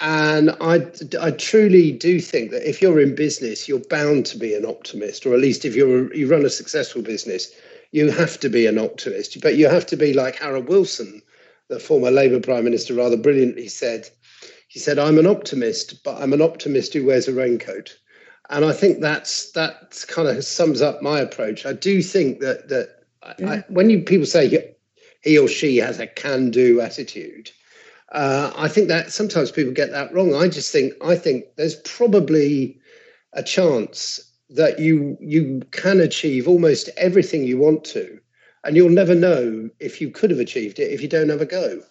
And 0.00 0.50
I, 0.60 0.90
I 1.20 1.30
truly 1.30 1.92
do 1.92 2.20
think 2.20 2.50
that 2.50 2.68
if 2.68 2.82
you're 2.82 3.00
in 3.00 3.14
business, 3.14 3.68
you're 3.68 3.78
bound 3.78 4.26
to 4.26 4.38
be 4.38 4.54
an 4.54 4.66
optimist, 4.66 5.24
or 5.24 5.34
at 5.34 5.40
least 5.40 5.64
if 5.64 5.76
you're 5.76 6.12
you 6.12 6.26
run 6.28 6.44
a 6.44 6.50
successful 6.50 7.00
business, 7.00 7.52
you 7.92 8.10
have 8.10 8.40
to 8.40 8.48
be 8.48 8.66
an 8.66 8.76
optimist. 8.76 9.40
But 9.40 9.56
you 9.56 9.68
have 9.68 9.86
to 9.86 9.96
be 9.96 10.14
like 10.14 10.34
Harold 10.34 10.68
Wilson, 10.68 11.22
the 11.68 11.78
former 11.78 12.10
Labour 12.10 12.40
Prime 12.40 12.64
Minister, 12.64 12.94
rather 12.94 13.16
brilliantly 13.16 13.68
said. 13.68 14.10
He 14.66 14.80
said, 14.80 14.98
"I'm 14.98 15.18
an 15.18 15.26
optimist, 15.26 16.02
but 16.02 16.20
I'm 16.20 16.32
an 16.32 16.42
optimist 16.42 16.92
who 16.92 17.06
wears 17.06 17.28
a 17.28 17.32
raincoat." 17.32 17.96
And 18.48 18.64
I 18.64 18.72
think 18.72 19.00
that's 19.00 19.50
that 19.52 20.04
kind 20.08 20.28
of 20.28 20.44
sums 20.44 20.80
up 20.80 21.02
my 21.02 21.20
approach. 21.20 21.66
I 21.66 21.72
do 21.72 22.02
think 22.02 22.40
that 22.40 22.68
that 22.68 23.04
yeah. 23.38 23.50
I, 23.50 23.64
when 23.68 23.90
you 23.90 24.02
people 24.02 24.26
say 24.26 24.74
he 25.22 25.38
or 25.38 25.48
she 25.48 25.78
has 25.78 25.98
a 25.98 26.06
can-do 26.06 26.80
attitude, 26.80 27.50
uh, 28.12 28.52
I 28.56 28.68
think 28.68 28.88
that 28.88 29.12
sometimes 29.12 29.50
people 29.50 29.72
get 29.72 29.90
that 29.90 30.12
wrong. 30.12 30.34
I 30.34 30.48
just 30.48 30.70
think 30.72 30.94
I 31.04 31.16
think 31.16 31.44
there's 31.56 31.76
probably 31.76 32.78
a 33.32 33.42
chance 33.42 34.20
that 34.50 34.78
you 34.78 35.16
you 35.20 35.62
can 35.72 35.98
achieve 36.00 36.46
almost 36.46 36.88
everything 36.96 37.44
you 37.44 37.58
want 37.58 37.84
to, 37.84 38.20
and 38.62 38.76
you'll 38.76 38.90
never 38.90 39.14
know 39.14 39.68
if 39.80 40.00
you 40.00 40.10
could 40.10 40.30
have 40.30 40.38
achieved 40.38 40.78
it 40.78 40.92
if 40.92 41.02
you 41.02 41.08
don't 41.08 41.30
have 41.30 41.40
a 41.40 41.46
go. 41.46 41.82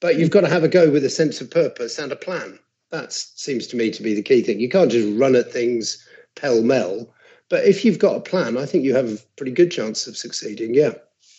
But 0.00 0.18
you've 0.18 0.30
got 0.30 0.40
to 0.40 0.48
have 0.48 0.64
a 0.64 0.68
go 0.68 0.90
with 0.90 1.04
a 1.04 1.10
sense 1.10 1.40
of 1.40 1.48
purpose 1.48 1.96
and 1.96 2.10
a 2.10 2.16
plan. 2.16 2.58
That 2.92 3.12
seems 3.12 3.66
to 3.68 3.76
me 3.76 3.90
to 3.90 4.02
be 4.02 4.14
the 4.14 4.22
key 4.22 4.42
thing. 4.42 4.60
You 4.60 4.68
can't 4.68 4.92
just 4.92 5.18
run 5.18 5.34
at 5.34 5.50
things 5.50 6.06
pell 6.36 6.62
mell. 6.62 7.12
But 7.48 7.64
if 7.64 7.84
you've 7.84 7.98
got 7.98 8.16
a 8.16 8.20
plan, 8.20 8.56
I 8.56 8.66
think 8.66 8.84
you 8.84 8.94
have 8.94 9.12
a 9.12 9.18
pretty 9.36 9.52
good 9.52 9.72
chance 9.72 10.06
of 10.06 10.16
succeeding. 10.16 10.74
Yeah. 10.74 10.92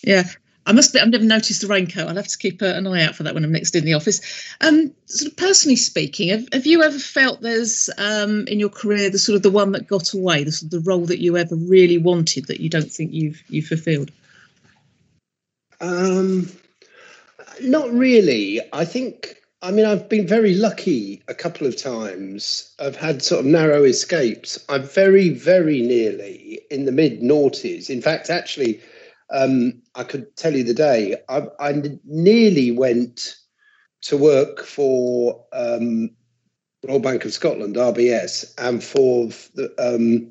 Yeah. 0.04 0.24
I 0.66 0.72
must 0.72 0.94
be, 0.94 1.00
I've 1.00 1.10
never 1.10 1.24
noticed 1.24 1.62
the 1.62 1.68
raincoat. 1.68 2.08
I'll 2.08 2.16
have 2.16 2.28
to 2.28 2.38
keep 2.38 2.62
an 2.62 2.88
eye 2.88 3.04
out 3.04 3.16
for 3.16 3.24
that 3.24 3.34
when 3.34 3.44
I'm 3.44 3.52
next 3.52 3.76
in 3.76 3.84
the 3.84 3.96
office. 3.96 4.22
Um, 4.62 4.94
sort 5.06 5.32
of 5.32 5.38
personally 5.38 5.76
speaking, 5.76 6.30
have, 6.30 6.48
have 6.54 6.66
you 6.66 6.84
ever 6.84 6.98
felt 6.98 7.42
there's 7.42 7.90
um, 7.98 8.48
in 8.48 8.60
your 8.60 8.70
career 8.70 9.10
the 9.10 9.20
sort 9.20 9.36
of 9.36 9.44
the 9.44 9.52
one 9.52 9.74
that 9.74 9.88
got 9.88 10.14
away, 10.14 10.44
the 10.44 10.52
sort 10.52 10.74
of 10.74 10.84
the 10.84 10.90
role 10.90 11.06
that 11.08 11.20
you 11.20 11.38
ever 11.38 11.56
really 11.56 11.98
wanted 11.98 12.48
that 12.48 12.62
you 12.62 12.70
don't 12.70 12.92
think 12.92 13.12
you've 13.12 13.44
you 13.50 13.62
fulfilled? 13.62 14.12
Um, 15.82 16.50
not 17.62 17.92
really. 17.92 18.62
I 18.72 18.86
think. 18.86 19.43
I 19.64 19.72
mean, 19.72 19.86
I've 19.86 20.10
been 20.10 20.28
very 20.28 20.56
lucky 20.56 21.24
a 21.30 21.34
couple 21.34 21.66
of 21.66 21.82
times. 21.82 22.76
I've 22.80 22.98
had 22.98 23.24
sort 23.24 23.40
of 23.40 23.46
narrow 23.46 23.86
escapes. 23.86 24.60
I'm 24.68 24.84
very, 24.84 25.30
very 25.30 25.82
nearly 25.82 26.60
in 26.70 26.84
the 26.84 26.92
mid 26.92 27.22
noughties. 27.22 27.90
In 27.90 28.02
fact, 28.02 28.30
actually, 28.30 28.82
um, 29.30 29.82
I 29.96 30.04
could 30.04 30.36
tell 30.36 30.54
you 30.54 30.66
the 30.66 30.74
day. 30.74 31.16
I, 31.30 31.44
I 31.62 31.82
nearly 32.04 32.72
went 32.72 33.38
to 34.02 34.18
work 34.18 34.66
for 34.66 35.46
um, 35.54 36.10
Royal 36.86 37.00
Bank 37.00 37.24
of 37.24 37.32
Scotland, 37.32 37.78
RBS, 37.78 38.54
and 38.58 38.84
for 38.84 39.30
the, 39.56 39.74
um, 39.80 40.30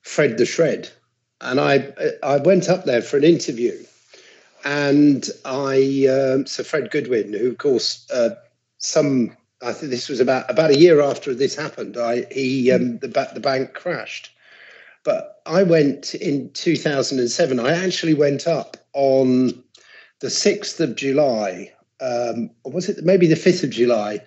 Fred 0.00 0.38
the 0.38 0.46
Shred. 0.46 0.88
And 1.42 1.60
I 1.60 1.92
I 2.22 2.38
went 2.38 2.70
up 2.70 2.86
there 2.86 3.02
for 3.02 3.18
an 3.18 3.24
interview, 3.24 3.76
and 4.64 5.28
I 5.44 6.06
um, 6.06 6.46
so 6.46 6.62
Fred 6.62 6.90
Goodwin, 6.90 7.34
who 7.34 7.50
of 7.50 7.58
course 7.58 8.06
uh, 8.10 8.30
some 8.80 9.36
I 9.62 9.72
think 9.72 9.90
this 9.90 10.08
was 10.08 10.20
about 10.20 10.50
about 10.50 10.70
a 10.70 10.78
year 10.78 11.00
after 11.00 11.34
this 11.34 11.54
happened. 11.54 11.96
I 11.96 12.26
he 12.30 12.72
um, 12.72 12.98
the 12.98 13.08
the 13.08 13.40
bank 13.40 13.74
crashed, 13.74 14.32
but 15.04 15.40
I 15.46 15.62
went 15.62 16.14
in 16.14 16.50
2007. 16.52 17.60
I 17.60 17.84
actually 17.84 18.14
went 18.14 18.46
up 18.46 18.76
on 18.94 19.62
the 20.20 20.28
6th 20.28 20.80
of 20.80 20.96
July, 20.96 21.72
um, 22.00 22.50
or 22.64 22.72
was 22.72 22.88
it 22.88 23.04
maybe 23.04 23.26
the 23.26 23.34
5th 23.34 23.64
of 23.64 23.70
July, 23.70 24.20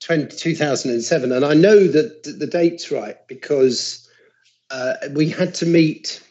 20, 0.00 0.36
2007? 0.36 1.32
And 1.32 1.44
I 1.44 1.54
know 1.54 1.88
that 1.88 2.22
the 2.22 2.46
date's 2.46 2.92
right 2.92 3.16
because 3.26 4.08
uh, 4.70 4.94
we 5.12 5.28
had 5.28 5.54
to 5.54 5.66
meet 5.66 6.22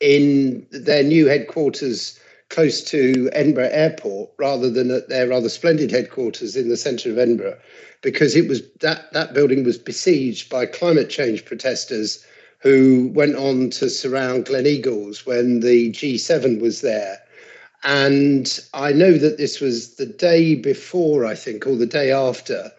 in 0.00 0.66
their 0.70 1.02
new 1.02 1.26
headquarters 1.26 2.19
close 2.50 2.82
to 2.82 3.30
Edinburgh 3.32 3.70
Airport 3.72 4.30
rather 4.36 4.68
than 4.68 4.90
at 4.90 5.08
their 5.08 5.28
rather 5.28 5.48
splendid 5.48 5.90
headquarters 5.90 6.56
in 6.56 6.68
the 6.68 6.76
centre 6.76 7.10
of 7.10 7.18
Edinburgh, 7.18 7.58
because 8.02 8.36
it 8.36 8.48
was 8.48 8.62
that 8.80 9.12
that 9.12 9.32
building 9.32 9.64
was 9.64 9.78
besieged 9.78 10.50
by 10.50 10.66
climate 10.66 11.08
change 11.08 11.44
protesters 11.44 12.24
who 12.58 13.10
went 13.14 13.36
on 13.36 13.70
to 13.70 13.88
surround 13.88 14.44
Gleneagles 14.44 15.24
when 15.24 15.60
the 15.60 15.90
G7 15.92 16.60
was 16.60 16.82
there. 16.82 17.18
And 17.82 18.60
I 18.74 18.92
know 18.92 19.12
that 19.12 19.38
this 19.38 19.60
was 19.60 19.94
the 19.94 20.04
day 20.04 20.54
before, 20.54 21.24
I 21.24 21.34
think, 21.34 21.66
or 21.66 21.76
the 21.76 21.86
day 21.86 22.12
after, 22.12 22.70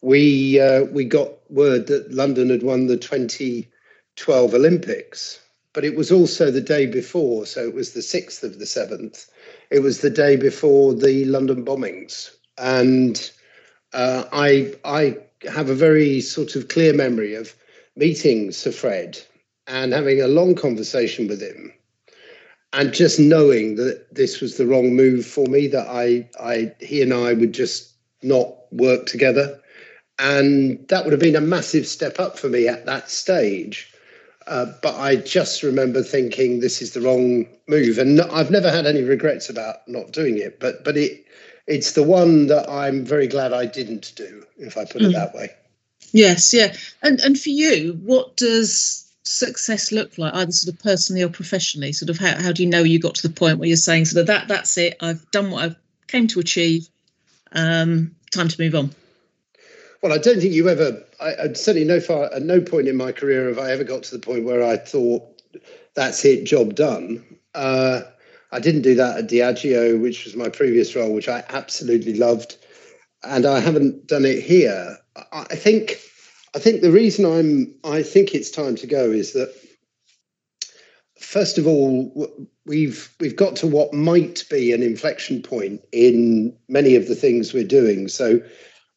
we 0.00 0.60
uh, 0.60 0.84
we 0.84 1.04
got 1.04 1.32
word 1.50 1.88
that 1.88 2.12
London 2.12 2.48
had 2.48 2.62
won 2.62 2.86
the 2.86 2.96
2012 2.96 4.54
Olympics. 4.54 5.40
But 5.76 5.84
it 5.84 5.94
was 5.94 6.10
also 6.10 6.50
the 6.50 6.62
day 6.62 6.86
before, 6.86 7.44
so 7.44 7.62
it 7.62 7.74
was 7.74 7.92
the 7.92 8.00
6th 8.00 8.42
of 8.42 8.58
the 8.58 8.64
7th. 8.64 9.26
It 9.70 9.80
was 9.80 10.00
the 10.00 10.08
day 10.08 10.36
before 10.36 10.94
the 10.94 11.26
London 11.26 11.66
bombings. 11.66 12.30
And 12.56 13.30
uh, 13.92 14.24
I, 14.32 14.74
I 14.86 15.18
have 15.46 15.68
a 15.68 15.74
very 15.74 16.22
sort 16.22 16.56
of 16.56 16.68
clear 16.68 16.94
memory 16.94 17.34
of 17.34 17.54
meeting 17.94 18.52
Sir 18.52 18.72
Fred 18.72 19.20
and 19.66 19.92
having 19.92 20.22
a 20.22 20.28
long 20.28 20.54
conversation 20.54 21.28
with 21.28 21.42
him 21.42 21.74
and 22.72 22.94
just 22.94 23.20
knowing 23.20 23.76
that 23.76 24.14
this 24.14 24.40
was 24.40 24.56
the 24.56 24.66
wrong 24.66 24.94
move 24.94 25.26
for 25.26 25.46
me 25.46 25.66
that 25.66 25.88
I 25.88 26.26
I 26.40 26.72
he 26.80 27.02
and 27.02 27.12
I 27.12 27.34
would 27.34 27.52
just 27.52 27.92
not 28.22 28.54
work 28.72 29.04
together 29.04 29.60
and 30.18 30.88
that 30.88 31.04
would 31.04 31.12
have 31.12 31.20
been 31.20 31.36
a 31.36 31.40
massive 31.42 31.86
step 31.86 32.18
up 32.18 32.38
for 32.38 32.48
me 32.48 32.66
at 32.66 32.86
that 32.86 33.10
stage 33.10 33.92
uh, 34.46 34.66
but 34.82 34.94
I 34.96 35.16
just 35.16 35.62
remember 35.62 36.02
thinking 36.02 36.60
this 36.60 36.80
is 36.80 36.92
the 36.92 37.00
wrong 37.00 37.46
move 37.68 37.98
and 37.98 38.20
I've 38.20 38.50
never 38.50 38.70
had 38.70 38.86
any 38.86 39.02
regrets 39.02 39.48
about 39.48 39.86
not 39.88 40.12
doing 40.12 40.38
it 40.38 40.60
but 40.60 40.84
but 40.84 40.96
it 40.96 41.24
it's 41.66 41.92
the 41.92 42.02
one 42.04 42.46
that 42.46 42.70
I'm 42.70 43.04
very 43.04 43.26
glad 43.26 43.52
I 43.52 43.66
didn't 43.66 44.12
do 44.16 44.44
if 44.56 44.76
I 44.76 44.84
put 44.84 45.02
mm. 45.02 45.10
it 45.10 45.12
that 45.12 45.34
way 45.34 45.50
Yes, 46.12 46.54
yeah. 46.54 46.74
And 47.02 47.20
and 47.20 47.38
for 47.38 47.50
you, 47.50 47.98
what 48.02 48.36
does 48.36 49.04
success 49.24 49.92
look 49.92 50.16
like, 50.18 50.34
either 50.34 50.52
sort 50.52 50.74
of 50.74 50.82
personally 50.82 51.22
or 51.22 51.28
professionally? 51.28 51.92
Sort 51.92 52.10
of 52.10 52.18
how, 52.18 52.40
how 52.40 52.52
do 52.52 52.62
you 52.62 52.68
know 52.68 52.82
you 52.82 52.98
got 52.98 53.16
to 53.16 53.28
the 53.28 53.34
point 53.34 53.58
where 53.58 53.68
you're 53.68 53.76
saying 53.76 54.06
sort 54.06 54.22
of 54.22 54.26
that 54.28 54.48
that's 54.48 54.76
it, 54.78 54.96
I've 55.00 55.30
done 55.30 55.50
what 55.50 55.70
I 55.70 55.76
came 56.06 56.26
to 56.28 56.40
achieve, 56.40 56.88
um, 57.52 58.14
time 58.30 58.48
to 58.48 58.60
move 58.60 58.74
on? 58.74 58.94
Well, 60.06 60.14
I 60.14 60.18
don't 60.18 60.40
think 60.40 60.52
you 60.52 60.68
ever. 60.68 61.02
I, 61.20 61.34
I 61.34 61.52
certainly 61.54 61.84
no 61.84 61.98
far 61.98 62.32
at 62.32 62.42
no 62.42 62.60
point 62.60 62.86
in 62.86 62.96
my 62.96 63.10
career 63.10 63.48
have 63.48 63.58
I 63.58 63.72
ever 63.72 63.82
got 63.82 64.04
to 64.04 64.12
the 64.12 64.24
point 64.24 64.44
where 64.44 64.64
I 64.64 64.76
thought 64.76 65.42
that's 65.94 66.24
it, 66.24 66.44
job 66.44 66.76
done. 66.76 67.24
Uh, 67.56 68.02
I 68.52 68.60
didn't 68.60 68.82
do 68.82 68.94
that 68.94 69.18
at 69.18 69.28
Diageo, 69.28 70.00
which 70.00 70.24
was 70.24 70.36
my 70.36 70.48
previous 70.48 70.94
role, 70.94 71.12
which 71.12 71.28
I 71.28 71.42
absolutely 71.48 72.14
loved, 72.14 72.56
and 73.24 73.46
I 73.46 73.58
haven't 73.58 74.06
done 74.06 74.24
it 74.24 74.44
here. 74.44 74.96
I, 75.32 75.46
I 75.50 75.56
think. 75.56 75.98
I 76.54 76.60
think 76.60 76.82
the 76.82 76.92
reason 76.92 77.24
I'm. 77.24 77.74
I 77.82 78.04
think 78.04 78.32
it's 78.32 78.50
time 78.50 78.76
to 78.76 78.86
go 78.86 79.10
is 79.10 79.32
that. 79.32 79.52
First 81.18 81.58
of 81.58 81.66
all, 81.66 82.46
we've 82.64 83.12
we've 83.18 83.34
got 83.34 83.56
to 83.56 83.66
what 83.66 83.92
might 83.92 84.44
be 84.48 84.72
an 84.72 84.84
inflection 84.84 85.42
point 85.42 85.80
in 85.90 86.56
many 86.68 86.94
of 86.94 87.08
the 87.08 87.16
things 87.16 87.52
we're 87.52 87.64
doing. 87.64 88.06
So 88.06 88.40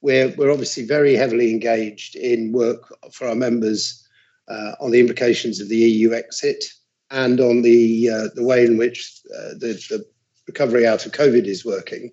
we're 0.01 0.33
we're 0.37 0.51
obviously 0.51 0.85
very 0.85 1.15
heavily 1.15 1.51
engaged 1.51 2.15
in 2.15 2.51
work 2.51 2.93
for 3.11 3.27
our 3.27 3.35
members 3.35 4.07
uh, 4.47 4.73
on 4.79 4.91
the 4.91 4.99
implications 4.99 5.59
of 5.59 5.69
the 5.69 5.77
EU 5.77 6.13
exit 6.13 6.63
and 7.11 7.39
on 7.39 7.61
the 7.61 8.09
uh, 8.09 8.27
the 8.35 8.43
way 8.43 8.65
in 8.65 8.77
which 8.77 9.21
uh, 9.35 9.53
the, 9.57 9.81
the 9.89 10.05
recovery 10.47 10.87
out 10.87 11.05
of 11.05 11.11
COVID 11.11 11.45
is 11.45 11.65
working. 11.65 12.11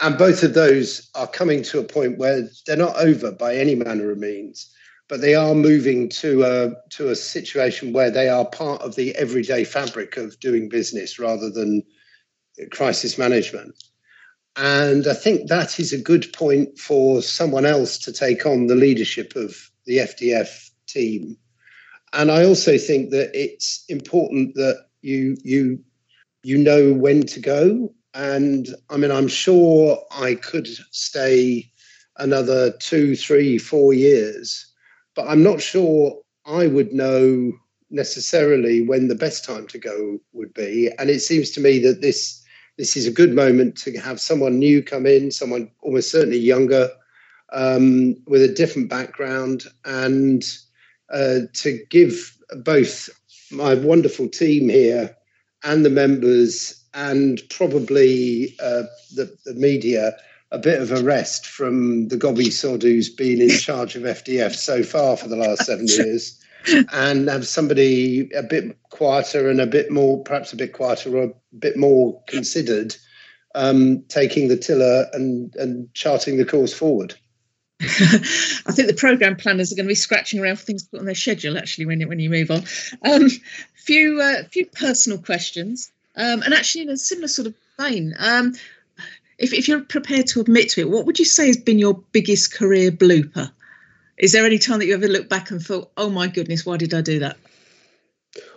And 0.00 0.16
both 0.16 0.44
of 0.44 0.54
those 0.54 1.10
are 1.16 1.26
coming 1.26 1.62
to 1.64 1.80
a 1.80 1.84
point 1.84 2.18
where 2.18 2.48
they're 2.66 2.76
not 2.76 2.96
over 2.96 3.32
by 3.32 3.56
any 3.56 3.74
manner 3.74 4.12
of 4.12 4.18
means, 4.18 4.72
but 5.08 5.20
they 5.20 5.34
are 5.34 5.54
moving 5.54 6.08
to 6.10 6.44
a 6.44 6.90
to 6.90 7.08
a 7.08 7.16
situation 7.16 7.92
where 7.92 8.10
they 8.10 8.28
are 8.28 8.44
part 8.44 8.80
of 8.82 8.94
the 8.94 9.14
everyday 9.16 9.64
fabric 9.64 10.16
of 10.16 10.38
doing 10.40 10.68
business 10.68 11.18
rather 11.18 11.50
than 11.50 11.82
crisis 12.70 13.18
management. 13.18 13.74
And 14.56 15.06
I 15.06 15.14
think 15.14 15.48
that 15.48 15.78
is 15.78 15.92
a 15.92 16.02
good 16.02 16.32
point 16.32 16.78
for 16.78 17.22
someone 17.22 17.64
else 17.64 17.98
to 17.98 18.12
take 18.12 18.44
on 18.44 18.66
the 18.66 18.74
leadership 18.74 19.36
of 19.36 19.56
the 19.86 19.98
FDF 19.98 20.70
team. 20.86 21.36
And 22.12 22.30
I 22.30 22.44
also 22.44 22.78
think 22.78 23.10
that 23.10 23.30
it's 23.34 23.84
important 23.88 24.54
that 24.54 24.86
you 25.02 25.36
you 25.44 25.78
you 26.42 26.58
know 26.58 26.92
when 26.92 27.22
to 27.26 27.40
go. 27.40 27.94
And 28.14 28.68
I 28.90 28.96
mean, 28.96 29.10
I'm 29.10 29.28
sure 29.28 30.02
I 30.10 30.34
could 30.34 30.66
stay 30.90 31.70
another 32.16 32.72
two, 32.78 33.14
three, 33.14 33.58
four 33.58 33.92
years, 33.92 34.66
but 35.14 35.28
I'm 35.28 35.42
not 35.42 35.60
sure 35.60 36.20
I 36.46 36.66
would 36.66 36.92
know 36.92 37.52
necessarily 37.90 38.82
when 38.82 39.08
the 39.08 39.14
best 39.14 39.44
time 39.44 39.66
to 39.68 39.78
go 39.78 40.18
would 40.32 40.52
be. 40.54 40.90
And 40.98 41.10
it 41.10 41.20
seems 41.20 41.50
to 41.52 41.60
me 41.60 41.78
that 41.80 42.00
this 42.00 42.42
this 42.78 42.96
is 42.96 43.06
a 43.06 43.12
good 43.12 43.34
moment 43.34 43.76
to 43.76 43.98
have 43.98 44.20
someone 44.20 44.58
new 44.58 44.82
come 44.82 45.04
in, 45.04 45.30
someone 45.30 45.70
almost 45.82 46.10
certainly 46.10 46.38
younger, 46.38 46.88
um, 47.52 48.16
with 48.26 48.42
a 48.42 48.54
different 48.54 48.88
background, 48.88 49.64
and 49.84 50.44
uh, 51.10 51.40
to 51.54 51.84
give 51.90 52.38
both 52.62 53.08
my 53.50 53.74
wonderful 53.74 54.28
team 54.28 54.68
here 54.68 55.14
and 55.64 55.84
the 55.84 55.90
members 55.90 56.84
and 56.94 57.42
probably 57.50 58.54
uh, 58.60 58.84
the, 59.14 59.36
the, 59.44 59.54
media 59.54 60.16
a 60.52 60.58
bit 60.58 60.80
of 60.80 60.92
a 60.92 61.02
rest 61.02 61.46
from 61.46 62.08
the 62.08 62.16
gobby 62.16 62.50
sod 62.50 62.82
who's 62.82 63.08
been 63.08 63.40
in 63.40 63.50
charge 63.50 63.96
of 63.96 64.02
FDF 64.02 64.54
so 64.54 64.82
far 64.82 65.16
for 65.16 65.28
the 65.28 65.36
last 65.36 65.64
seven 65.64 65.86
years 65.88 66.38
and 66.92 67.28
have 67.28 67.46
somebody 67.46 68.30
a 68.32 68.42
bit 68.42 68.76
quieter 68.90 69.48
and 69.48 69.60
a 69.60 69.66
bit 69.66 69.90
more, 69.90 70.22
perhaps 70.22 70.52
a 70.52 70.56
bit 70.56 70.72
quieter 70.72 71.16
or 71.16 71.24
a 71.24 71.56
bit 71.58 71.76
more 71.76 72.22
considered, 72.26 72.94
um, 73.54 74.02
taking 74.08 74.48
the 74.48 74.56
tiller 74.56 75.06
and, 75.12 75.54
and 75.56 75.92
charting 75.94 76.36
the 76.36 76.44
course 76.44 76.72
forward. 76.72 77.14
I 77.80 78.72
think 78.72 78.88
the 78.88 78.96
program 78.96 79.36
planners 79.36 79.72
are 79.72 79.76
going 79.76 79.86
to 79.86 79.90
be 79.90 79.94
scratching 79.94 80.40
around 80.40 80.56
for 80.56 80.64
things 80.64 80.82
to 80.84 80.90
put 80.90 81.00
on 81.00 81.06
their 81.06 81.14
schedule. 81.14 81.56
Actually, 81.56 81.86
when 81.86 82.00
you, 82.00 82.08
when 82.08 82.18
you 82.18 82.28
move 82.28 82.50
on, 82.50 82.64
um, 83.04 83.28
few 83.74 84.20
uh, 84.20 84.42
few 84.50 84.66
personal 84.66 85.18
questions, 85.18 85.92
um, 86.16 86.42
and 86.42 86.52
actually 86.52 86.82
in 86.82 86.90
a 86.90 86.96
similar 86.96 87.28
sort 87.28 87.46
of 87.46 87.54
vein. 87.78 88.14
Um, 88.18 88.54
if, 89.38 89.52
if 89.52 89.68
you're 89.68 89.80
prepared 89.80 90.26
to 90.28 90.40
admit 90.40 90.70
to 90.70 90.80
it, 90.80 90.90
what 90.90 91.06
would 91.06 91.18
you 91.18 91.24
say 91.24 91.46
has 91.46 91.56
been 91.56 91.78
your 91.78 91.94
biggest 92.12 92.52
career 92.52 92.90
blooper? 92.90 93.52
Is 94.18 94.32
there 94.32 94.44
any 94.44 94.58
time 94.58 94.80
that 94.80 94.86
you 94.86 94.94
ever 94.94 95.06
look 95.06 95.28
back 95.28 95.50
and 95.50 95.62
thought, 95.62 95.90
"Oh 95.96 96.10
my 96.10 96.26
goodness, 96.26 96.66
why 96.66 96.76
did 96.76 96.92
I 96.92 97.00
do 97.00 97.20
that"? 97.20 97.36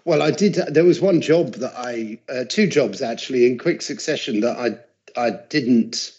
Well, 0.05 0.21
I 0.21 0.31
did. 0.31 0.55
There 0.55 0.83
was 0.83 0.99
one 0.99 1.21
job 1.21 1.55
that 1.55 1.73
I, 1.75 2.17
uh, 2.29 2.45
two 2.47 2.67
jobs 2.67 3.01
actually, 3.01 3.45
in 3.45 3.57
quick 3.57 3.81
succession 3.81 4.39
that 4.41 4.57
I, 4.57 5.21
I 5.21 5.37
didn't, 5.49 6.13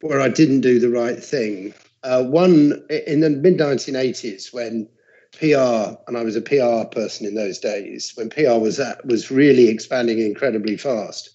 where 0.00 0.20
I 0.20 0.28
didn't 0.28 0.60
do 0.60 0.78
the 0.78 0.88
right 0.88 1.22
thing. 1.22 1.74
Uh, 2.04 2.22
one 2.24 2.84
in 2.88 3.20
the 3.20 3.30
mid 3.30 3.58
1980s 3.58 4.52
when 4.52 4.88
PR, 5.32 5.98
and 6.06 6.16
I 6.16 6.22
was 6.22 6.36
a 6.36 6.40
PR 6.40 6.84
person 6.88 7.26
in 7.26 7.34
those 7.34 7.58
days, 7.58 8.12
when 8.14 8.30
PR 8.30 8.58
was 8.58 8.78
at, 8.78 9.04
was 9.04 9.30
really 9.30 9.68
expanding 9.68 10.20
incredibly 10.20 10.76
fast. 10.76 11.30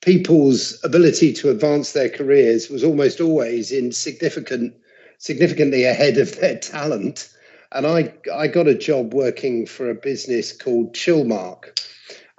People's 0.00 0.78
ability 0.84 1.32
to 1.34 1.50
advance 1.50 1.92
their 1.92 2.10
careers 2.10 2.68
was 2.68 2.84
almost 2.84 3.20
always 3.20 3.70
in 3.70 3.92
significant 3.92 4.74
significantly 5.18 5.84
ahead 5.84 6.16
of 6.16 6.40
their 6.40 6.58
talent. 6.58 7.28
And 7.72 7.86
I, 7.86 8.14
I 8.34 8.46
got 8.48 8.66
a 8.66 8.74
job 8.74 9.12
working 9.12 9.66
for 9.66 9.90
a 9.90 9.94
business 9.94 10.56
called 10.56 10.94
Chillmark. 10.94 11.78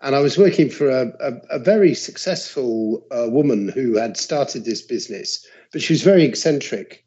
And 0.02 0.16
I 0.16 0.20
was 0.20 0.38
working 0.38 0.70
for 0.70 0.90
a, 0.90 1.12
a, 1.20 1.58
a 1.58 1.60
very 1.60 1.94
successful 1.94 3.06
uh, 3.12 3.30
woman 3.30 3.68
who 3.68 3.98
had 3.98 4.18
started 4.18 4.64
this 4.64 4.82
business, 4.82 5.46
but 5.72 5.82
she 5.82 5.94
was 5.94 6.04
very 6.04 6.24
eccentric. 6.24 7.06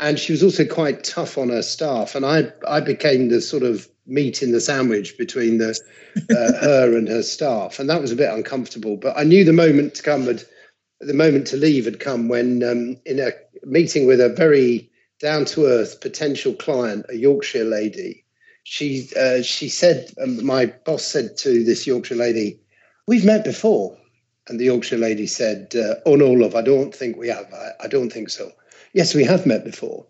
And 0.00 0.18
she 0.18 0.32
was 0.32 0.42
also 0.42 0.64
quite 0.64 1.04
tough 1.04 1.36
on 1.36 1.50
her 1.50 1.60
staff. 1.60 2.14
And 2.14 2.24
I, 2.24 2.50
I 2.66 2.80
became 2.80 3.28
the 3.28 3.42
sort 3.42 3.62
of 3.62 3.86
meat 4.06 4.42
in 4.42 4.52
the 4.52 4.60
sandwich 4.60 5.18
between 5.18 5.58
the, 5.58 5.78
uh, 6.30 6.52
her 6.60 6.96
and 6.96 7.06
her 7.08 7.22
staff. 7.22 7.78
And 7.78 7.90
that 7.90 8.00
was 8.00 8.10
a 8.10 8.16
bit 8.16 8.32
uncomfortable. 8.32 8.96
But 8.96 9.18
I 9.18 9.24
knew 9.24 9.44
the 9.44 9.52
moment 9.52 9.94
to 9.96 10.02
come 10.02 10.22
had, 10.22 10.42
the 11.00 11.12
moment 11.12 11.46
to 11.48 11.58
leave 11.58 11.84
had 11.84 12.00
come 12.00 12.28
when, 12.28 12.62
um, 12.62 12.96
in 13.04 13.20
a 13.20 13.32
meeting 13.64 14.06
with 14.06 14.22
a 14.22 14.30
very 14.30 14.89
down 15.20 15.44
to 15.44 15.66
earth 15.66 16.00
potential 16.00 16.54
client, 16.54 17.06
a 17.08 17.16
Yorkshire 17.16 17.64
lady. 17.64 18.24
She 18.64 19.08
uh, 19.18 19.42
she 19.42 19.68
said, 19.68 20.10
um, 20.20 20.44
my 20.44 20.66
boss 20.66 21.04
said 21.04 21.36
to 21.38 21.64
this 21.64 21.86
Yorkshire 21.86 22.16
lady, 22.16 22.60
"We've 23.06 23.24
met 23.24 23.44
before," 23.44 23.96
and 24.48 24.58
the 24.58 24.64
Yorkshire 24.66 24.98
lady 24.98 25.26
said, 25.26 25.74
uh, 25.76 25.96
"Oh 26.06 26.16
no, 26.16 26.30
love, 26.30 26.54
I 26.54 26.62
don't 26.62 26.94
think 26.94 27.16
we 27.16 27.28
have. 27.28 27.52
I, 27.52 27.84
I 27.84 27.86
don't 27.88 28.10
think 28.10 28.30
so." 28.30 28.52
Yes, 28.92 29.14
we 29.14 29.24
have 29.24 29.46
met 29.46 29.64
before. 29.64 30.06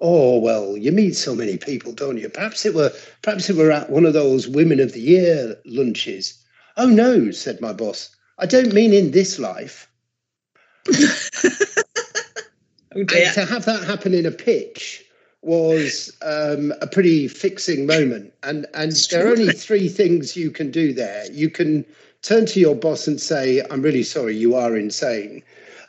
Oh 0.00 0.38
well, 0.38 0.76
you 0.76 0.92
meet 0.92 1.14
so 1.14 1.34
many 1.34 1.56
people, 1.56 1.92
don't 1.92 2.18
you? 2.18 2.28
Perhaps 2.28 2.66
it 2.66 2.74
were 2.74 2.92
perhaps 3.22 3.48
it 3.48 3.56
were 3.56 3.70
at 3.70 3.90
one 3.90 4.04
of 4.06 4.12
those 4.12 4.48
Women 4.48 4.80
of 4.80 4.92
the 4.92 5.00
Year 5.00 5.56
lunches. 5.64 6.42
Oh 6.76 6.88
no, 6.88 7.30
said 7.30 7.60
my 7.60 7.72
boss. 7.72 8.14
I 8.38 8.46
don't 8.46 8.74
mean 8.74 8.92
in 8.92 9.12
this 9.12 9.38
life. 9.38 9.88
And 12.94 13.08
to 13.08 13.44
have 13.44 13.64
that 13.64 13.84
happen 13.84 14.14
in 14.14 14.26
a 14.26 14.30
pitch 14.30 15.04
was 15.42 16.16
um, 16.22 16.72
a 16.80 16.86
pretty 16.86 17.28
fixing 17.28 17.86
moment. 17.86 18.32
And 18.42 18.66
and 18.74 18.92
there 19.10 19.26
are 19.26 19.30
only 19.30 19.52
three 19.52 19.88
things 19.88 20.36
you 20.36 20.50
can 20.50 20.70
do 20.70 20.92
there. 20.92 21.30
You 21.30 21.50
can 21.50 21.84
turn 22.22 22.46
to 22.46 22.60
your 22.60 22.74
boss 22.74 23.06
and 23.06 23.20
say, 23.20 23.62
"I'm 23.70 23.82
really 23.82 24.02
sorry, 24.02 24.36
you 24.36 24.54
are 24.54 24.76
insane." 24.76 25.42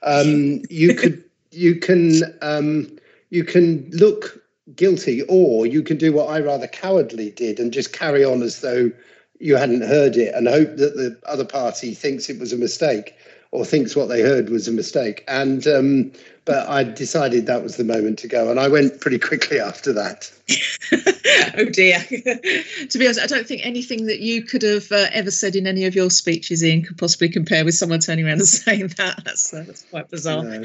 Um, 0.04 0.62
you 0.70 0.96
could 0.96 1.24
you 1.52 1.76
can 1.76 2.22
um, 2.42 2.98
you 3.30 3.44
can 3.44 3.90
look 3.92 4.42
guilty, 4.76 5.22
or 5.30 5.66
you 5.66 5.84
can 5.84 5.98
do 5.98 6.12
what 6.12 6.30
I 6.30 6.40
rather 6.40 6.68
cowardly 6.68 7.32
did 7.32 7.60
and 7.60 7.72
just 7.72 7.94
carry 7.94 8.26
on 8.26 8.42
as 8.42 8.62
though 8.62 8.92
you 9.40 9.56
hadn't 9.56 9.82
heard 9.82 10.16
it 10.16 10.34
and 10.34 10.48
hope 10.48 10.78
that 10.78 10.96
the 10.96 11.18
other 11.26 11.46
party 11.46 11.94
thinks 11.94 12.30
it 12.30 12.40
was 12.40 12.54
a 12.54 12.58
mistake 12.58 13.16
or 13.56 13.66
thinks 13.66 13.96
what 13.96 14.10
they 14.10 14.22
heard 14.22 14.50
was 14.50 14.68
a 14.68 14.72
mistake. 14.72 15.24
And 15.28 15.66
um, 15.68 16.12
but 16.46 16.70
I 16.70 16.84
decided 16.84 17.48
that 17.48 17.64
was 17.64 17.78
the 17.78 17.84
moment 17.84 18.20
to 18.20 18.28
go, 18.28 18.52
and 18.52 18.60
I 18.60 18.68
went 18.68 19.02
pretty 19.02 19.18
quickly 19.18 19.60
after 19.60 19.94
that. 19.94 20.32
oh 21.58 21.66
dear! 21.66 22.00
to 22.10 22.98
be 22.98 23.06
honest, 23.06 23.20
I 23.20 23.26
don't 23.26 23.48
think 23.48 23.66
anything 23.66 24.06
that 24.06 24.20
you 24.20 24.44
could 24.44 24.62
have 24.62 24.92
uh, 24.92 25.08
ever 25.12 25.32
said 25.32 25.56
in 25.56 25.66
any 25.66 25.86
of 25.86 25.96
your 25.96 26.12
speeches, 26.12 26.64
Ian, 26.64 26.84
could 26.84 26.98
possibly 26.98 27.30
compare 27.30 27.66
with 27.66 27.74
someone 27.74 28.00
turning 28.00 28.26
around 28.26 28.40
and 28.40 28.48
saying 28.48 28.88
that. 28.98 29.24
That's 29.26 29.54
uh, 29.54 29.64
that's 29.66 29.84
quite 29.90 30.10
bizarre. 30.10 30.44
No. 30.44 30.64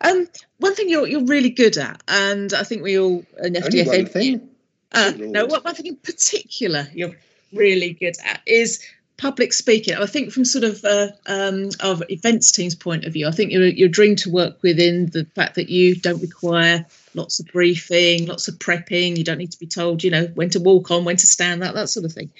Um, 0.00 0.26
one 0.58 0.74
thing 0.74 0.88
you're 0.88 1.06
you're 1.06 1.24
really 1.24 1.50
good 1.50 1.76
at, 1.76 2.02
and 2.08 2.52
I 2.52 2.64
think 2.64 2.82
we 2.82 2.98
all 2.98 3.24
an 3.38 3.54
FDF. 3.54 3.86
Only 3.86 4.02
one 4.02 4.06
thing. 4.06 4.48
Uh, 4.92 5.12
no, 5.16 5.46
what 5.46 5.64
one 5.64 5.74
thing 5.74 5.86
in 5.86 5.96
particular 5.96 6.88
you're 6.92 7.14
really 7.52 7.92
good 7.92 8.16
at 8.24 8.40
is 8.46 8.82
public 9.20 9.52
speaking, 9.52 9.94
I 9.94 10.06
think 10.06 10.32
from 10.32 10.44
sort 10.44 10.64
of 10.64 10.82
uh, 10.84 11.08
um, 11.26 11.68
of 11.80 12.02
events 12.08 12.50
team's 12.50 12.74
point 12.74 13.04
of 13.04 13.12
view, 13.12 13.28
I 13.28 13.30
think 13.30 13.52
you're 13.52 13.88
a 13.88 13.88
dream 13.88 14.16
to 14.16 14.30
work 14.30 14.62
within 14.62 15.10
the 15.10 15.26
fact 15.34 15.56
that 15.56 15.68
you 15.68 15.94
don't 15.94 16.22
require 16.22 16.86
lots 17.14 17.38
of 17.38 17.46
briefing, 17.46 18.26
lots 18.26 18.48
of 18.48 18.54
prepping. 18.54 19.16
You 19.16 19.24
don't 19.24 19.38
need 19.38 19.52
to 19.52 19.58
be 19.58 19.66
told, 19.66 20.02
you 20.02 20.10
know, 20.10 20.26
when 20.34 20.48
to 20.50 20.60
walk 20.60 20.90
on, 20.90 21.04
when 21.04 21.16
to 21.18 21.26
stand, 21.26 21.62
that 21.62 21.74
that 21.74 21.90
sort 21.90 22.06
of 22.06 22.12
thing. 22.12 22.30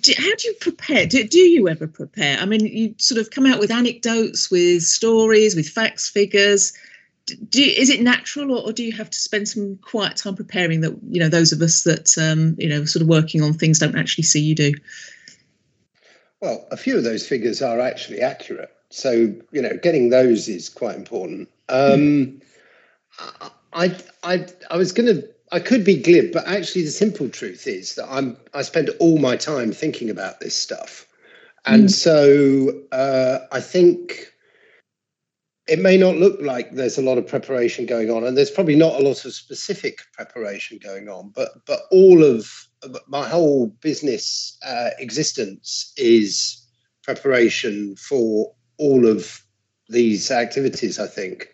Do, 0.00 0.12
how 0.16 0.34
do 0.34 0.48
you 0.48 0.54
prepare? 0.60 1.06
Do, 1.06 1.22
do 1.24 1.38
you 1.38 1.68
ever 1.68 1.86
prepare? 1.86 2.38
I 2.38 2.46
mean, 2.46 2.64
you 2.64 2.94
sort 2.98 3.20
of 3.20 3.30
come 3.30 3.46
out 3.46 3.58
with 3.58 3.70
anecdotes, 3.70 4.50
with 4.50 4.82
stories, 4.82 5.54
with 5.54 5.68
facts, 5.68 6.08
figures. 6.08 6.72
do 7.26 7.62
is 7.62 7.90
it 7.90 8.00
natural 8.00 8.52
or, 8.52 8.68
or, 8.68 8.72
do 8.72 8.84
you 8.84 8.92
have 8.92 9.10
to 9.10 9.18
spend 9.18 9.48
some 9.48 9.76
quiet 9.76 10.16
time 10.16 10.34
preparing 10.34 10.80
that 10.80 10.96
you 11.10 11.20
know 11.20 11.28
those 11.28 11.52
of 11.52 11.60
us 11.60 11.82
that 11.82 12.16
um, 12.16 12.54
you 12.58 12.70
know 12.70 12.86
sort 12.86 13.02
of 13.02 13.08
working 13.08 13.42
on 13.42 13.52
things 13.52 13.78
don't 13.78 13.98
actually 13.98 14.24
see 14.24 14.40
you 14.40 14.54
do 14.54 14.72
well 16.40 16.66
a 16.70 16.76
few 16.76 16.96
of 16.96 17.04
those 17.04 17.26
figures 17.26 17.62
are 17.62 17.80
actually 17.80 18.20
accurate 18.20 18.72
so 18.90 19.10
you 19.52 19.62
know 19.62 19.76
getting 19.82 20.10
those 20.10 20.48
is 20.48 20.68
quite 20.68 20.96
important 20.96 21.48
um, 21.68 22.40
I, 23.72 23.94
I 24.22 24.46
i 24.70 24.76
was 24.76 24.92
going 24.92 25.14
to 25.14 25.28
i 25.52 25.60
could 25.60 25.84
be 25.84 26.00
glib 26.00 26.32
but 26.32 26.46
actually 26.46 26.82
the 26.82 26.90
simple 26.90 27.28
truth 27.28 27.66
is 27.66 27.94
that 27.96 28.06
i'm 28.10 28.36
i 28.54 28.62
spend 28.62 28.90
all 29.00 29.18
my 29.18 29.36
time 29.36 29.72
thinking 29.72 30.10
about 30.10 30.40
this 30.40 30.56
stuff 30.56 31.06
and 31.66 31.84
mm. 31.84 31.90
so 31.90 32.72
uh, 32.92 33.40
i 33.52 33.60
think 33.60 34.32
it 35.68 35.78
may 35.78 35.96
not 35.98 36.16
look 36.16 36.40
like 36.40 36.72
there's 36.72 36.98
a 36.98 37.02
lot 37.02 37.18
of 37.18 37.26
preparation 37.26 37.84
going 37.84 38.10
on, 38.10 38.24
and 38.24 38.36
there's 38.36 38.50
probably 38.50 38.74
not 38.74 38.98
a 38.98 39.04
lot 39.04 39.24
of 39.24 39.34
specific 39.34 40.00
preparation 40.12 40.78
going 40.82 41.08
on. 41.08 41.30
But 41.34 41.50
but 41.66 41.82
all 41.90 42.24
of 42.24 42.50
my 43.08 43.28
whole 43.28 43.68
business 43.80 44.56
uh, 44.66 44.90
existence 44.98 45.92
is 45.96 46.64
preparation 47.02 47.96
for 47.96 48.54
all 48.78 49.06
of 49.06 49.42
these 49.88 50.30
activities. 50.30 50.98
I 50.98 51.06
think, 51.06 51.48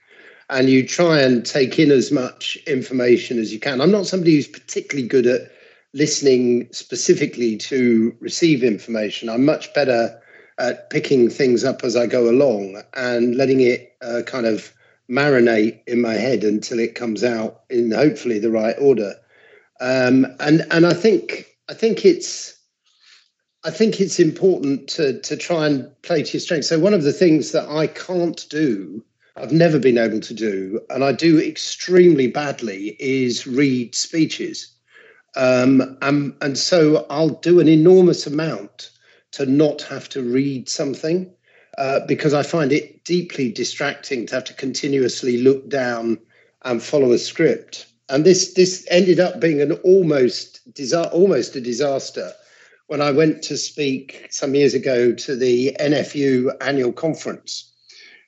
and 0.50 0.68
you 0.68 0.86
try 0.86 1.20
and 1.20 1.44
take 1.44 1.78
in 1.78 1.90
as 1.90 2.12
much 2.12 2.56
information 2.66 3.38
as 3.38 3.52
you 3.52 3.60
can. 3.60 3.80
I'm 3.80 3.92
not 3.92 4.06
somebody 4.06 4.34
who's 4.34 4.48
particularly 4.48 5.08
good 5.08 5.26
at 5.26 5.50
listening 5.94 6.68
specifically 6.72 7.56
to 7.56 8.14
receive 8.20 8.64
information. 8.64 9.28
I'm 9.28 9.44
much 9.44 9.72
better 9.74 10.20
at 10.58 10.90
picking 10.90 11.30
things 11.30 11.64
up 11.64 11.82
as 11.84 11.96
I 11.96 12.06
go 12.06 12.28
along 12.28 12.82
and 12.94 13.36
letting 13.36 13.60
it 13.60 13.96
uh, 14.02 14.22
kind 14.26 14.46
of 14.46 14.72
marinate 15.10 15.80
in 15.86 16.00
my 16.00 16.14
head 16.14 16.44
until 16.44 16.78
it 16.78 16.94
comes 16.94 17.22
out 17.24 17.62
in 17.70 17.90
hopefully 17.90 18.38
the 18.38 18.50
right 18.50 18.76
order. 18.80 19.14
Um, 19.84 20.26
and 20.40 20.66
and 20.70 20.86
I 20.86 20.94
think 20.94 21.58
I 21.68 21.74
think 21.74 22.06
it's 22.06 22.58
I 23.64 23.70
think 23.70 24.00
it's 24.00 24.18
important 24.18 24.88
to 24.96 25.20
to 25.20 25.36
try 25.36 25.66
and 25.66 25.90
play 26.00 26.22
to 26.22 26.32
your 26.32 26.40
strengths. 26.40 26.68
So 26.68 26.78
one 26.78 26.94
of 26.94 27.02
the 27.02 27.12
things 27.12 27.52
that 27.52 27.68
I 27.68 27.88
can't 27.88 28.46
do, 28.48 29.04
I've 29.36 29.52
never 29.52 29.78
been 29.78 29.98
able 29.98 30.20
to 30.20 30.32
do, 30.32 30.80
and 30.88 31.04
I 31.04 31.12
do 31.12 31.38
extremely 31.38 32.28
badly, 32.28 32.96
is 32.98 33.46
read 33.46 33.94
speeches. 33.94 34.74
Um, 35.36 35.98
and, 36.00 36.34
and 36.40 36.56
so 36.56 37.04
I'll 37.10 37.40
do 37.40 37.60
an 37.60 37.68
enormous 37.68 38.26
amount 38.26 38.90
to 39.32 39.44
not 39.44 39.82
have 39.82 40.08
to 40.10 40.22
read 40.22 40.68
something 40.68 41.30
uh, 41.76 42.00
because 42.06 42.32
I 42.32 42.42
find 42.42 42.72
it 42.72 43.04
deeply 43.04 43.50
distracting 43.50 44.26
to 44.26 44.36
have 44.36 44.44
to 44.44 44.54
continuously 44.54 45.38
look 45.38 45.68
down 45.68 46.20
and 46.62 46.82
follow 46.82 47.12
a 47.12 47.18
script. 47.18 47.86
And 48.08 48.24
this 48.24 48.54
this 48.54 48.86
ended 48.90 49.20
up 49.20 49.40
being 49.40 49.60
an 49.60 49.72
almost 49.72 50.60
almost 51.12 51.56
a 51.56 51.60
disaster 51.60 52.32
when 52.86 53.00
I 53.00 53.10
went 53.10 53.42
to 53.44 53.56
speak 53.56 54.26
some 54.30 54.54
years 54.54 54.74
ago 54.74 55.12
to 55.12 55.36
the 55.36 55.76
NFU 55.80 56.54
annual 56.60 56.92
conference 56.92 57.72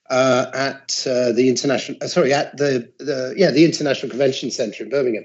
uh, 0.08 0.46
at 0.54 1.04
uh, 1.06 1.32
the 1.32 1.48
international 1.48 1.98
uh, 2.00 2.06
sorry 2.06 2.32
at 2.32 2.56
the 2.56 2.90
the 2.98 3.34
yeah 3.36 3.50
the 3.50 3.64
International 3.64 4.08
Convention 4.08 4.50
Centre 4.50 4.84
in 4.84 4.90
Birmingham 4.90 5.24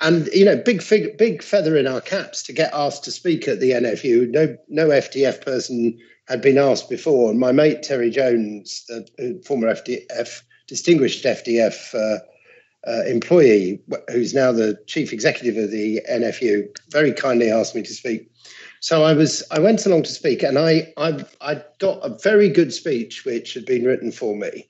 and 0.00 0.28
you 0.28 0.44
know, 0.44 0.56
big 0.56 0.82
fig- 0.82 1.18
big 1.18 1.42
feather 1.42 1.76
in 1.76 1.86
our 1.86 2.00
caps 2.00 2.42
to 2.44 2.52
get 2.52 2.72
asked 2.72 3.04
to 3.04 3.10
speak 3.10 3.48
at 3.48 3.60
the 3.60 3.72
NFU. 3.72 4.30
No, 4.30 4.56
no 4.68 4.88
FDF 4.88 5.44
person 5.44 5.98
had 6.28 6.40
been 6.40 6.58
asked 6.58 6.88
before. 6.88 7.30
And 7.30 7.40
my 7.40 7.52
mate 7.52 7.82
Terry 7.82 8.10
Jones, 8.10 8.84
the 8.86 9.42
former 9.44 9.68
FDF, 9.68 10.42
distinguished 10.68 11.24
FDF 11.24 12.20
uh, 12.86 13.02
employee, 13.06 13.80
who's 14.10 14.34
now 14.34 14.52
the 14.52 14.78
chief 14.86 15.12
executive 15.12 15.62
of 15.62 15.70
the 15.70 16.00
NFU, 16.10 16.68
very 16.90 17.12
kindly 17.12 17.50
asked 17.50 17.74
me 17.74 17.82
to 17.82 17.92
speak. 17.92 18.30
So 18.80 19.02
I 19.02 19.12
was, 19.12 19.42
I 19.50 19.58
went 19.58 19.84
along 19.86 20.04
to 20.04 20.12
speak, 20.12 20.42
and 20.42 20.58
I, 20.58 20.92
I, 20.96 21.24
I 21.40 21.62
got 21.78 21.98
a 22.04 22.16
very 22.22 22.48
good 22.48 22.72
speech 22.72 23.24
which 23.24 23.54
had 23.54 23.66
been 23.66 23.84
written 23.84 24.12
for 24.12 24.36
me, 24.36 24.68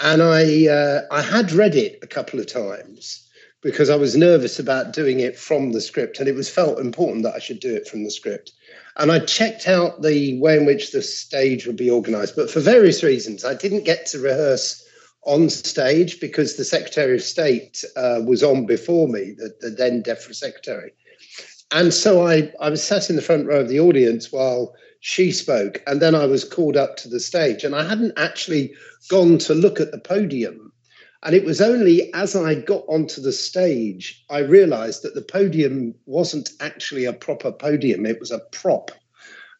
and 0.00 0.22
I, 0.22 0.66
uh, 0.66 1.02
I 1.10 1.22
had 1.22 1.52
read 1.52 1.76
it 1.76 2.00
a 2.02 2.06
couple 2.06 2.40
of 2.40 2.52
times 2.52 3.22
because 3.62 3.90
I 3.90 3.96
was 3.96 4.16
nervous 4.16 4.58
about 4.58 4.92
doing 4.92 5.20
it 5.20 5.38
from 5.38 5.72
the 5.72 5.80
script, 5.80 6.18
and 6.18 6.28
it 6.28 6.34
was 6.34 6.50
felt 6.50 6.78
important 6.78 7.22
that 7.22 7.34
I 7.34 7.38
should 7.38 7.60
do 7.60 7.74
it 7.74 7.88
from 7.88 8.04
the 8.04 8.10
script. 8.10 8.52
And 8.96 9.10
I 9.10 9.18
checked 9.20 9.68
out 9.68 10.02
the 10.02 10.38
way 10.40 10.56
in 10.56 10.66
which 10.66 10.92
the 10.92 11.02
stage 11.02 11.66
would 11.66 11.76
be 11.76 11.90
organised, 11.90 12.36
but 12.36 12.50
for 12.50 12.60
various 12.60 13.02
reasons, 13.02 13.44
I 13.44 13.54
didn't 13.54 13.84
get 13.84 14.06
to 14.06 14.18
rehearse 14.18 14.85
on 15.26 15.50
stage 15.50 16.20
because 16.20 16.56
the 16.56 16.64
Secretary 16.64 17.16
of 17.16 17.22
State 17.22 17.84
uh, 17.96 18.20
was 18.24 18.42
on 18.42 18.66
before 18.66 19.08
me, 19.08 19.32
the, 19.36 19.54
the 19.60 19.70
then 19.70 20.02
DEFRA 20.02 20.34
Secretary. 20.34 20.92
And 21.72 21.92
so 21.92 22.26
I, 22.26 22.52
I 22.60 22.70
was 22.70 22.82
sat 22.82 23.10
in 23.10 23.16
the 23.16 23.22
front 23.22 23.46
row 23.46 23.60
of 23.60 23.68
the 23.68 23.80
audience 23.80 24.32
while 24.32 24.74
she 25.00 25.32
spoke, 25.32 25.82
and 25.86 26.00
then 26.00 26.14
I 26.14 26.26
was 26.26 26.44
called 26.44 26.76
up 26.76 26.96
to 26.98 27.08
the 27.08 27.20
stage, 27.20 27.64
and 27.64 27.74
I 27.74 27.84
hadn't 27.84 28.18
actually 28.18 28.74
gone 29.08 29.38
to 29.38 29.54
look 29.54 29.80
at 29.80 29.92
the 29.92 29.98
podium 29.98 30.72
and 31.26 31.34
it 31.34 31.44
was 31.44 31.60
only 31.60 32.12
as 32.14 32.36
I 32.36 32.54
got 32.54 32.84
onto 32.88 33.20
the 33.20 33.32
stage, 33.32 34.24
I 34.30 34.38
realized 34.38 35.02
that 35.02 35.16
the 35.16 35.22
podium 35.22 35.92
wasn't 36.06 36.50
actually 36.60 37.04
a 37.04 37.12
proper 37.12 37.50
podium, 37.50 38.06
it 38.06 38.20
was 38.20 38.30
a 38.30 38.38
prop. 38.52 38.92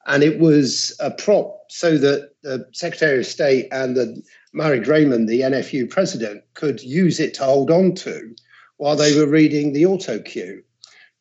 And 0.07 0.23
it 0.23 0.39
was 0.39 0.97
a 1.01 1.11
prop 1.11 1.65
so 1.69 1.99
that 1.99 2.31
the 2.45 2.69
Secretary 2.73 3.19
of 3.19 3.27
State 3.27 3.67
and 3.73 3.97
the 3.97 4.23
Meurig 4.57 4.87
Raymond, 4.87 5.29
the 5.29 5.43
NFU 5.43 5.89
president, 5.91 6.43
could 6.55 6.83
use 6.83 7.21
it 7.21 7.35
to 7.35 7.45
hold 7.45 7.71
on 7.71 7.95
to 7.97 8.35
while 8.79 8.97
they 8.97 9.17
were 9.17 9.27
reading 9.27 9.73
the 9.73 9.87
auto 9.87 10.19
cue. 10.19 10.63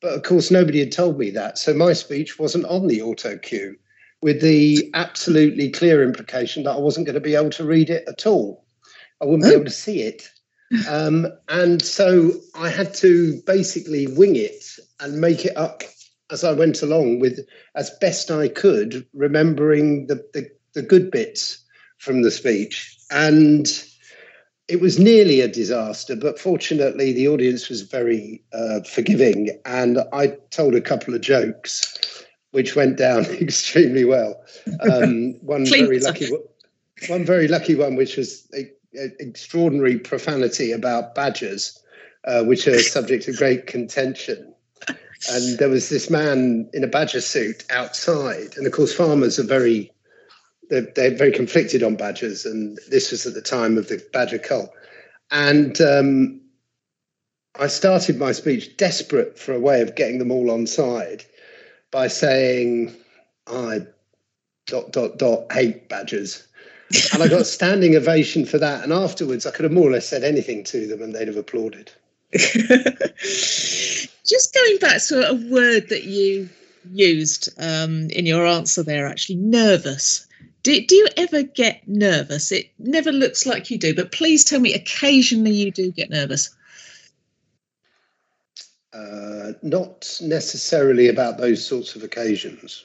But 0.02 0.14
of 0.14 0.24
course, 0.24 0.52
nobody 0.52 0.80
had 0.80 0.92
told 0.92 1.18
me 1.18 1.32
that. 1.32 1.58
So 1.58 1.74
my 1.74 1.94
speech 1.94 2.40
wasn't 2.40 2.66
on 2.66 2.88
the 2.88 3.02
auto 3.02 3.38
cue, 3.38 3.76
with 4.22 4.42
the 4.42 4.90
absolutely 4.94 5.70
clear 5.70 6.04
implication 6.04 6.64
that 6.64 6.76
I 6.76 6.80
wasn't 6.80 7.08
going 7.08 7.16
to 7.16 7.20
be 7.20 7.36
able 7.36 7.50
to 7.52 7.66
read 7.66 7.90
it 7.90 8.06
at 8.08 8.26
all. 8.26 8.66
I 9.22 9.26
wouldn't 9.26 9.44
be 9.44 9.54
able 9.54 9.66
to 9.66 9.72
see 9.72 10.02
it. 10.02 10.30
Um, 10.90 11.28
and 11.48 11.82
so 11.82 12.32
I 12.56 12.70
had 12.70 12.94
to 12.96 13.42
basically 13.46 14.08
wing 14.08 14.36
it 14.36 14.64
and 15.00 15.22
make 15.22 15.46
it 15.46 15.56
up 15.56 15.84
as 16.32 16.44
I 16.44 16.54
went 16.54 16.82
along 16.82 17.20
with 17.20 17.40
as 17.76 17.92
best 18.02 18.32
I 18.32 18.48
could, 18.48 19.06
remembering 19.14 20.08
the, 20.08 20.16
the, 20.34 20.50
the 20.74 20.82
good 20.82 21.12
bits 21.12 21.64
from 21.98 22.24
the 22.24 22.32
speech. 22.32 22.95
And 23.12 23.68
it 24.68 24.82
was 24.82 24.98
nearly 24.98 25.42
a 25.42 25.48
disaster, 25.48 26.16
but 26.16 26.40
fortunately, 26.40 27.14
the 27.14 27.28
audience 27.28 27.70
was 27.70 27.82
very 27.82 28.44
uh, 28.52 28.82
forgiving. 28.82 29.60
And 29.66 30.00
I 30.12 30.38
told 30.50 30.76
a 30.76 30.82
couple 30.82 31.14
of 31.14 31.22
jokes, 31.22 32.26
which 32.52 32.76
went 32.76 32.98
down 32.98 33.26
extremely 33.42 34.06
well. 34.06 34.44
Um, 34.92 35.34
one 35.42 35.66
very 35.66 36.00
lucky 36.00 36.32
one, 36.32 36.42
one 37.08 37.26
very 37.26 37.48
lucky 37.48 37.76
one, 37.76 37.96
which 37.96 38.18
was 38.18 38.48
extraordinary 38.94 40.00
profanity 40.00 40.72
about 40.72 41.14
badgers, 41.14 41.80
uh, 42.24 42.44
which 42.44 42.68
are 42.68 42.80
subject 42.80 43.28
of 43.28 43.38
great 43.38 43.68
contention. 43.68 44.54
And 45.32 45.58
there 45.60 45.70
was 45.70 45.90
this 45.90 46.10
man 46.10 46.70
in 46.74 46.84
a 46.84 46.88
badger 46.88 47.22
suit 47.22 47.64
outside, 47.70 48.58
and 48.58 48.68
of 48.68 48.74
course, 48.74 48.94
farmers 48.94 49.40
are 49.40 49.44
very 49.44 49.92
they're, 50.70 50.88
they're 50.96 51.16
very 51.16 51.32
conflicted 51.32 51.84
on 51.84 51.96
badgers, 51.96 52.46
and 52.46 52.80
this 52.90 53.12
was 53.12 53.26
at 53.26 53.34
the 53.34 53.42
time 53.42 53.78
of 53.78 53.88
the 53.88 54.04
badger 54.14 54.40
cull. 54.40 54.74
And 55.32 55.80
um, 55.82 56.42
I 57.60 57.68
started 57.68 58.18
my 58.18 58.32
speech 58.32 58.78
desperate 58.78 59.38
for 59.38 59.54
a 59.54 59.60
way 59.60 59.82
of 59.82 59.96
getting 59.96 60.20
them 60.20 60.32
all 60.32 60.52
on 60.52 60.68
side 60.68 61.24
by 61.92 62.08
saying, 62.08 62.96
I 63.48 63.82
dot 64.68 64.92
dot 64.92 65.18
dot 65.18 65.52
hate 65.52 65.88
badgers 65.88 66.46
and 67.14 67.24
I 67.24 67.28
got 67.28 67.46
standing 67.46 67.96
ovation 67.96 68.46
for 68.46 68.58
that. 68.60 68.84
And 68.84 68.94
afterwards, 68.94 69.46
I 69.46 69.52
could 69.52 69.64
have 69.64 69.72
more 69.72 69.88
or 69.88 69.92
less 69.92 70.08
said 70.08 70.24
anything 70.24 70.64
to 70.66 70.88
them, 70.88 71.02
and 71.02 71.14
they'd 71.14 71.28
have 71.28 71.38
applauded. 71.38 71.92
Just 72.34 74.54
going 74.54 74.78
back 74.80 75.02
to 75.08 75.30
a 75.30 75.34
word 75.52 75.90
that 75.90 76.04
you 76.04 76.50
used 76.92 77.50
um, 77.58 78.10
in 78.12 78.26
your 78.26 78.46
answer 78.46 78.84
there, 78.84 79.08
actually, 79.08 79.36
nervous. 79.36 80.28
Do, 80.66 80.84
do 80.84 80.96
you 80.96 81.08
ever 81.16 81.44
get 81.44 81.88
nervous? 81.88 82.52
It 82.52 82.72
never 82.80 83.12
looks 83.12 83.46
like 83.46 83.70
you 83.70 83.78
do, 83.78 83.94
but 83.94 84.12
please 84.12 84.44
tell 84.44 84.60
me 84.60 84.74
occasionally 84.74 85.52
you 85.52 85.70
do 85.70 85.92
get 85.92 86.10
nervous. 86.10 86.50
Uh, 88.92 89.52
not 89.62 90.18
necessarily 90.22 91.08
about 91.08 91.38
those 91.38 91.64
sorts 91.64 91.96
of 91.96 92.02
occasions. 92.02 92.84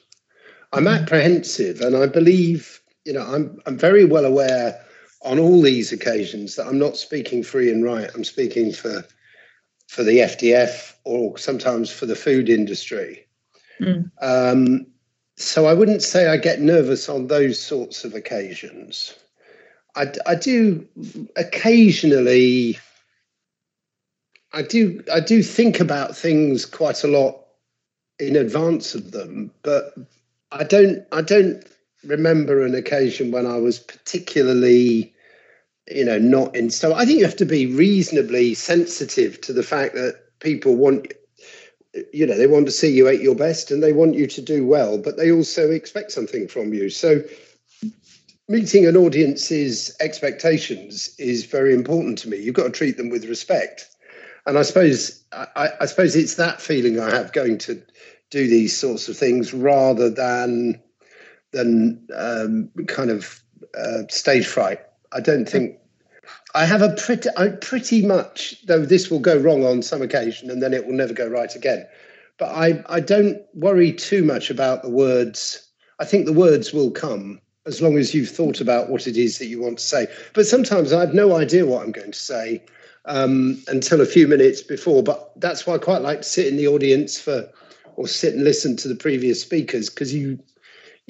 I'm 0.74 0.84
mm-hmm. 0.84 1.02
apprehensive, 1.02 1.80
and 1.80 1.96
I 1.96 2.04
believe 2.04 2.82
you 3.06 3.14
know, 3.14 3.22
I'm 3.22 3.58
I'm 3.64 3.78
very 3.78 4.04
well 4.04 4.26
aware 4.26 4.78
on 5.22 5.38
all 5.38 5.62
these 5.62 5.90
occasions 5.90 6.56
that 6.56 6.66
I'm 6.66 6.78
not 6.78 6.98
speaking 6.98 7.42
free 7.42 7.72
and 7.72 7.82
right. 7.82 8.10
I'm 8.14 8.24
speaking 8.24 8.72
for 8.72 9.06
for 9.88 10.02
the 10.02 10.18
FDF 10.18 10.92
or 11.04 11.38
sometimes 11.38 11.88
for 11.88 12.04
the 12.04 12.14
food 12.14 12.50
industry. 12.50 13.26
Mm. 13.80 14.10
Um, 14.20 14.86
so 15.40 15.66
I 15.66 15.74
wouldn't 15.74 16.02
say 16.02 16.26
I 16.26 16.36
get 16.36 16.60
nervous 16.60 17.08
on 17.08 17.26
those 17.26 17.60
sorts 17.60 18.04
of 18.04 18.14
occasions. 18.14 19.14
I, 19.96 20.12
I 20.26 20.34
do 20.34 20.86
occasionally. 21.36 22.78
I 24.52 24.62
do 24.62 25.02
I 25.12 25.20
do 25.20 25.42
think 25.42 25.80
about 25.80 26.16
things 26.16 26.66
quite 26.66 27.04
a 27.04 27.08
lot 27.08 27.40
in 28.18 28.36
advance 28.36 28.94
of 28.94 29.12
them, 29.12 29.50
but 29.62 29.94
I 30.52 30.64
don't 30.64 31.06
I 31.12 31.22
don't 31.22 31.64
remember 32.04 32.64
an 32.64 32.74
occasion 32.74 33.30
when 33.30 33.46
I 33.46 33.56
was 33.56 33.78
particularly, 33.78 35.14
you 35.88 36.04
know, 36.04 36.18
not 36.18 36.54
in 36.54 36.70
so 36.70 36.94
I 36.94 37.06
think 37.06 37.18
you 37.18 37.24
have 37.24 37.36
to 37.36 37.46
be 37.46 37.66
reasonably 37.66 38.54
sensitive 38.54 39.40
to 39.42 39.52
the 39.52 39.62
fact 39.62 39.94
that 39.94 40.20
people 40.40 40.76
want 40.76 41.12
you 42.12 42.26
know 42.26 42.36
they 42.36 42.46
want 42.46 42.66
to 42.66 42.72
see 42.72 42.92
you 42.92 43.08
at 43.08 43.20
your 43.20 43.34
best 43.34 43.70
and 43.70 43.82
they 43.82 43.92
want 43.92 44.14
you 44.14 44.26
to 44.26 44.40
do 44.40 44.64
well 44.64 44.98
but 44.98 45.16
they 45.16 45.32
also 45.32 45.70
expect 45.70 46.12
something 46.12 46.48
from 46.48 46.72
you. 46.72 46.90
So 46.90 47.22
meeting 48.48 48.86
an 48.86 48.96
audience's 48.96 49.96
expectations 50.00 51.14
is 51.18 51.44
very 51.44 51.74
important 51.74 52.18
to 52.18 52.28
me. 52.28 52.36
You've 52.38 52.54
got 52.54 52.64
to 52.64 52.70
treat 52.70 52.96
them 52.96 53.08
with 53.08 53.24
respect. 53.24 53.88
And 54.46 54.58
i 54.58 54.62
suppose 54.62 55.22
I, 55.32 55.70
I 55.80 55.86
suppose 55.86 56.16
it's 56.16 56.36
that 56.36 56.62
feeling 56.62 56.98
i 56.98 57.10
have 57.10 57.32
going 57.32 57.58
to 57.58 57.82
do 58.30 58.48
these 58.48 58.76
sorts 58.76 59.08
of 59.08 59.16
things 59.16 59.52
rather 59.52 60.08
than 60.08 60.80
than 61.52 62.06
um, 62.14 62.70
kind 62.86 63.10
of 63.10 63.42
uh, 63.76 64.02
stage 64.08 64.46
fright. 64.46 64.80
I 65.12 65.20
don't 65.20 65.48
think 65.48 65.76
I 66.54 66.64
have 66.64 66.82
a 66.82 66.94
pretty, 66.94 67.28
I 67.36 67.48
pretty 67.48 68.04
much, 68.04 68.64
though 68.66 68.84
this 68.84 69.10
will 69.10 69.20
go 69.20 69.36
wrong 69.36 69.64
on 69.64 69.82
some 69.82 70.02
occasion 70.02 70.50
and 70.50 70.62
then 70.62 70.74
it 70.74 70.86
will 70.86 70.94
never 70.94 71.12
go 71.12 71.28
right 71.28 71.54
again. 71.54 71.86
But 72.38 72.50
I, 72.50 72.82
I 72.88 73.00
don't 73.00 73.38
worry 73.54 73.92
too 73.92 74.24
much 74.24 74.50
about 74.50 74.82
the 74.82 74.90
words. 74.90 75.68
I 75.98 76.04
think 76.04 76.26
the 76.26 76.32
words 76.32 76.72
will 76.72 76.90
come 76.90 77.40
as 77.66 77.82
long 77.82 77.98
as 77.98 78.14
you've 78.14 78.30
thought 78.30 78.60
about 78.60 78.88
what 78.88 79.06
it 79.06 79.16
is 79.16 79.38
that 79.38 79.46
you 79.46 79.60
want 79.60 79.78
to 79.78 79.84
say. 79.84 80.06
But 80.34 80.46
sometimes 80.46 80.92
I 80.92 81.00
have 81.00 81.14
no 81.14 81.36
idea 81.36 81.66
what 81.66 81.82
I'm 81.82 81.92
going 81.92 82.12
to 82.12 82.18
say 82.18 82.64
um, 83.04 83.62
until 83.68 84.00
a 84.00 84.06
few 84.06 84.26
minutes 84.26 84.62
before. 84.62 85.02
But 85.02 85.32
that's 85.40 85.66
why 85.66 85.74
I 85.74 85.78
quite 85.78 86.02
like 86.02 86.22
to 86.22 86.28
sit 86.28 86.46
in 86.46 86.56
the 86.56 86.66
audience 86.66 87.20
for, 87.20 87.48
or 87.96 88.08
sit 88.08 88.34
and 88.34 88.42
listen 88.42 88.76
to 88.76 88.88
the 88.88 88.96
previous 88.96 89.42
speakers 89.42 89.90
because 89.90 90.14
you 90.14 90.38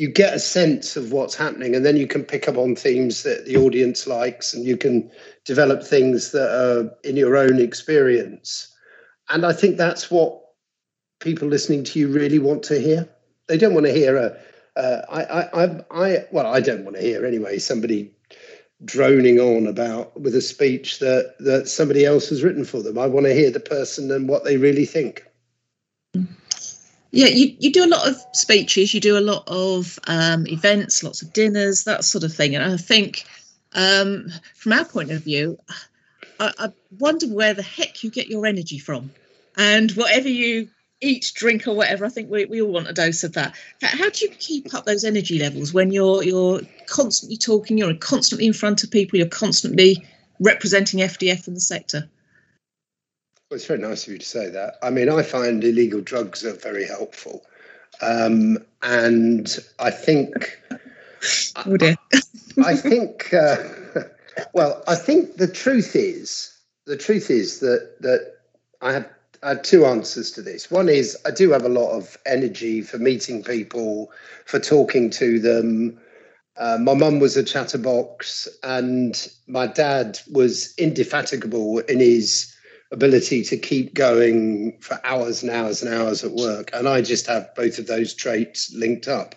you 0.01 0.09
get 0.09 0.33
a 0.33 0.39
sense 0.39 0.97
of 0.97 1.13
what's 1.13 1.35
happening 1.35 1.75
and 1.75 1.85
then 1.85 1.97
you 1.97 2.07
can 2.07 2.25
pick 2.25 2.49
up 2.49 2.57
on 2.57 2.75
themes 2.75 3.23
that 3.23 3.45
the 3.45 3.57
audience 3.57 4.07
likes 4.07 4.55
and 4.55 4.65
you 4.65 4.77
can 4.77 5.11
develop 5.45 5.83
things 5.83 6.33
that 6.33 6.51
are 6.51 6.91
in 7.05 7.17
your 7.17 7.37
own 7.37 7.61
experience 7.61 8.75
and 9.29 9.45
i 9.45 9.53
think 9.53 9.77
that's 9.77 10.11
what 10.11 10.41
people 11.21 11.47
listening 11.47 11.85
to 11.85 11.99
you 11.99 12.09
really 12.09 12.39
want 12.39 12.63
to 12.63 12.81
hear 12.81 13.07
they 13.47 13.59
don't 13.59 13.75
want 13.75 13.85
to 13.85 13.93
hear 13.93 14.17
a 14.17 14.37
uh, 14.77 15.03
I, 15.11 15.25
I, 15.25 15.65
I, 15.65 15.85
I, 15.91 16.27
well, 16.31 16.47
I 16.47 16.61
don't 16.61 16.85
want 16.85 16.97
to 16.97 17.03
hear 17.03 17.27
anyway. 17.27 17.59
Somebody 17.59 18.15
droning 18.85 19.39
on 19.39 19.67
about 19.67 20.19
with 20.19 20.35
a 20.35 20.41
speech 20.41 21.01
that 21.01 21.35
that 21.41 21.69
somebody 21.69 22.07
else 22.07 22.29
has 22.31 22.43
written 22.43 22.65
for 22.65 22.83
them. 22.83 22.99
I 22.99 23.07
want 23.07 23.27
to 23.27 23.35
hear 23.35 23.51
the 23.51 23.61
person 23.61 24.11
and 24.11 24.29
what 24.29 24.45
they 24.45 24.57
really 24.57 24.87
think. 24.87 25.25
Yeah, 27.13 27.27
you, 27.27 27.57
you 27.59 27.73
do 27.73 27.85
a 27.85 27.89
lot 27.89 28.09
of 28.09 28.17
speeches, 28.33 28.95
you 28.95 29.01
do 29.01 29.19
a 29.19 29.21
lot 29.21 29.43
of 29.49 29.99
um, 30.07 30.47
events, 30.47 31.03
lots 31.03 31.23
of 31.23 31.33
dinners, 31.33 31.85
that 31.85 32.05
sort 32.05 32.23
of 32.23 32.33
thing. 32.33 32.55
And 32.55 32.65
I 32.65 32.77
think 32.77 33.25
um, 33.73 34.29
from 34.55 34.73
our 34.73 34.85
point 34.85 35.11
of 35.11 35.25
view, 35.25 35.59
I, 36.39 36.53
I 36.59 36.73
wonder 36.99 37.27
where 37.27 37.55
the 37.55 37.63
heck 37.63 38.05
you 38.05 38.11
get 38.11 38.29
your 38.29 38.47
energy 38.47 38.79
from. 38.79 39.11
And 39.57 39.91
whatever 39.93 40.29
you 40.29 40.69
eat, 41.01 41.33
drink, 41.35 41.67
or 41.67 41.75
whatever, 41.75 42.05
I 42.05 42.11
think 42.11 42.31
we, 42.31 42.45
we 42.45 42.63
all 42.63 42.71
want 42.71 42.89
a 42.89 42.93
dose 42.93 43.25
of 43.25 43.33
that. 43.33 43.57
How, 43.83 44.11
do 44.11 44.25
you 44.25 44.31
keep 44.31 44.73
up 44.75 44.85
those 44.85 45.05
energy 45.05 45.39
levels 45.39 45.73
when 45.73 45.91
you're 45.91 46.23
you're 46.23 46.61
constantly 46.87 47.37
talking, 47.37 47.79
you're 47.79 47.95
constantly 47.95 48.47
in 48.47 48.53
front 48.53 48.85
of 48.85 48.91
people, 48.91 49.19
you're 49.19 49.29
constantly 49.29 50.07
representing 50.39 51.01
FDF 51.01 51.49
in 51.49 51.55
the 51.55 51.61
sector? 51.61 52.09
Well, 53.51 53.57
it's 53.57 53.67
very 53.67 53.81
nice 53.81 54.07
of 54.07 54.13
you 54.13 54.19
to 54.19 54.27
say 54.27 54.49
that. 54.49 54.75
I 54.81 54.91
mean, 54.91 55.09
I 55.09 55.23
find 55.25 55.65
illegal 55.65 56.01
drugs 56.01 56.45
are 56.45 56.53
very 56.53 56.87
helpful. 56.87 57.45
Um, 58.01 58.59
and 58.83 59.59
I 59.81 59.91
think. 59.91 60.61
Oh 61.67 61.77
dear. 61.77 61.97
I, 62.13 62.21
I 62.65 62.77
think. 62.77 63.35
Uh, 63.35 63.57
well, 64.55 64.85
I 64.87 64.95
think 64.95 65.37
the 65.37 65.49
truth 65.49 65.97
is 65.97 66.57
the 66.87 66.97
truth 66.97 67.29
is 67.29 67.59
that 67.59 67.97
that 68.01 68.35
I 68.83 68.93
have 68.93 69.09
I 69.43 69.49
have 69.51 69.63
two 69.63 69.85
answers 69.85 70.31
to 70.33 70.43
this. 70.43 70.71
One 70.71 70.89
is 70.89 71.17
I 71.27 71.33
do 71.33 71.51
have 71.51 71.65
a 71.65 71.69
lot 71.69 71.91
of 71.91 72.17
energy 72.27 72.83
for 72.83 72.99
meeting 72.99 73.43
people, 73.43 74.13
for 74.45 74.61
talking 74.61 75.11
to 75.11 75.41
them. 75.41 75.99
Uh, 76.57 76.79
my 76.79 76.95
mum 76.95 77.19
was 77.19 77.37
a 77.37 77.43
chatterbox, 77.43 78.47
and 78.63 79.29
my 79.49 79.67
dad 79.67 80.21
was 80.31 80.73
indefatigable 80.77 81.81
in 81.81 81.99
his 81.99 82.55
ability 82.93 83.45
to 83.45 83.57
keep 83.57 83.95
going 83.95 84.77
for 84.81 85.01
hours 85.05 85.43
and 85.43 85.51
hours 85.51 85.83
and 85.83 85.95
hours 85.95 86.25
at 86.25 86.33
work. 86.33 86.71
And 86.73 86.89
I 86.89 87.03
just 87.03 87.27
have 87.27 87.55
both 87.55 87.79
of 87.79 87.87
those 87.87 88.15
traits 88.15 88.73
linked 88.75 89.09
up. 89.09 89.35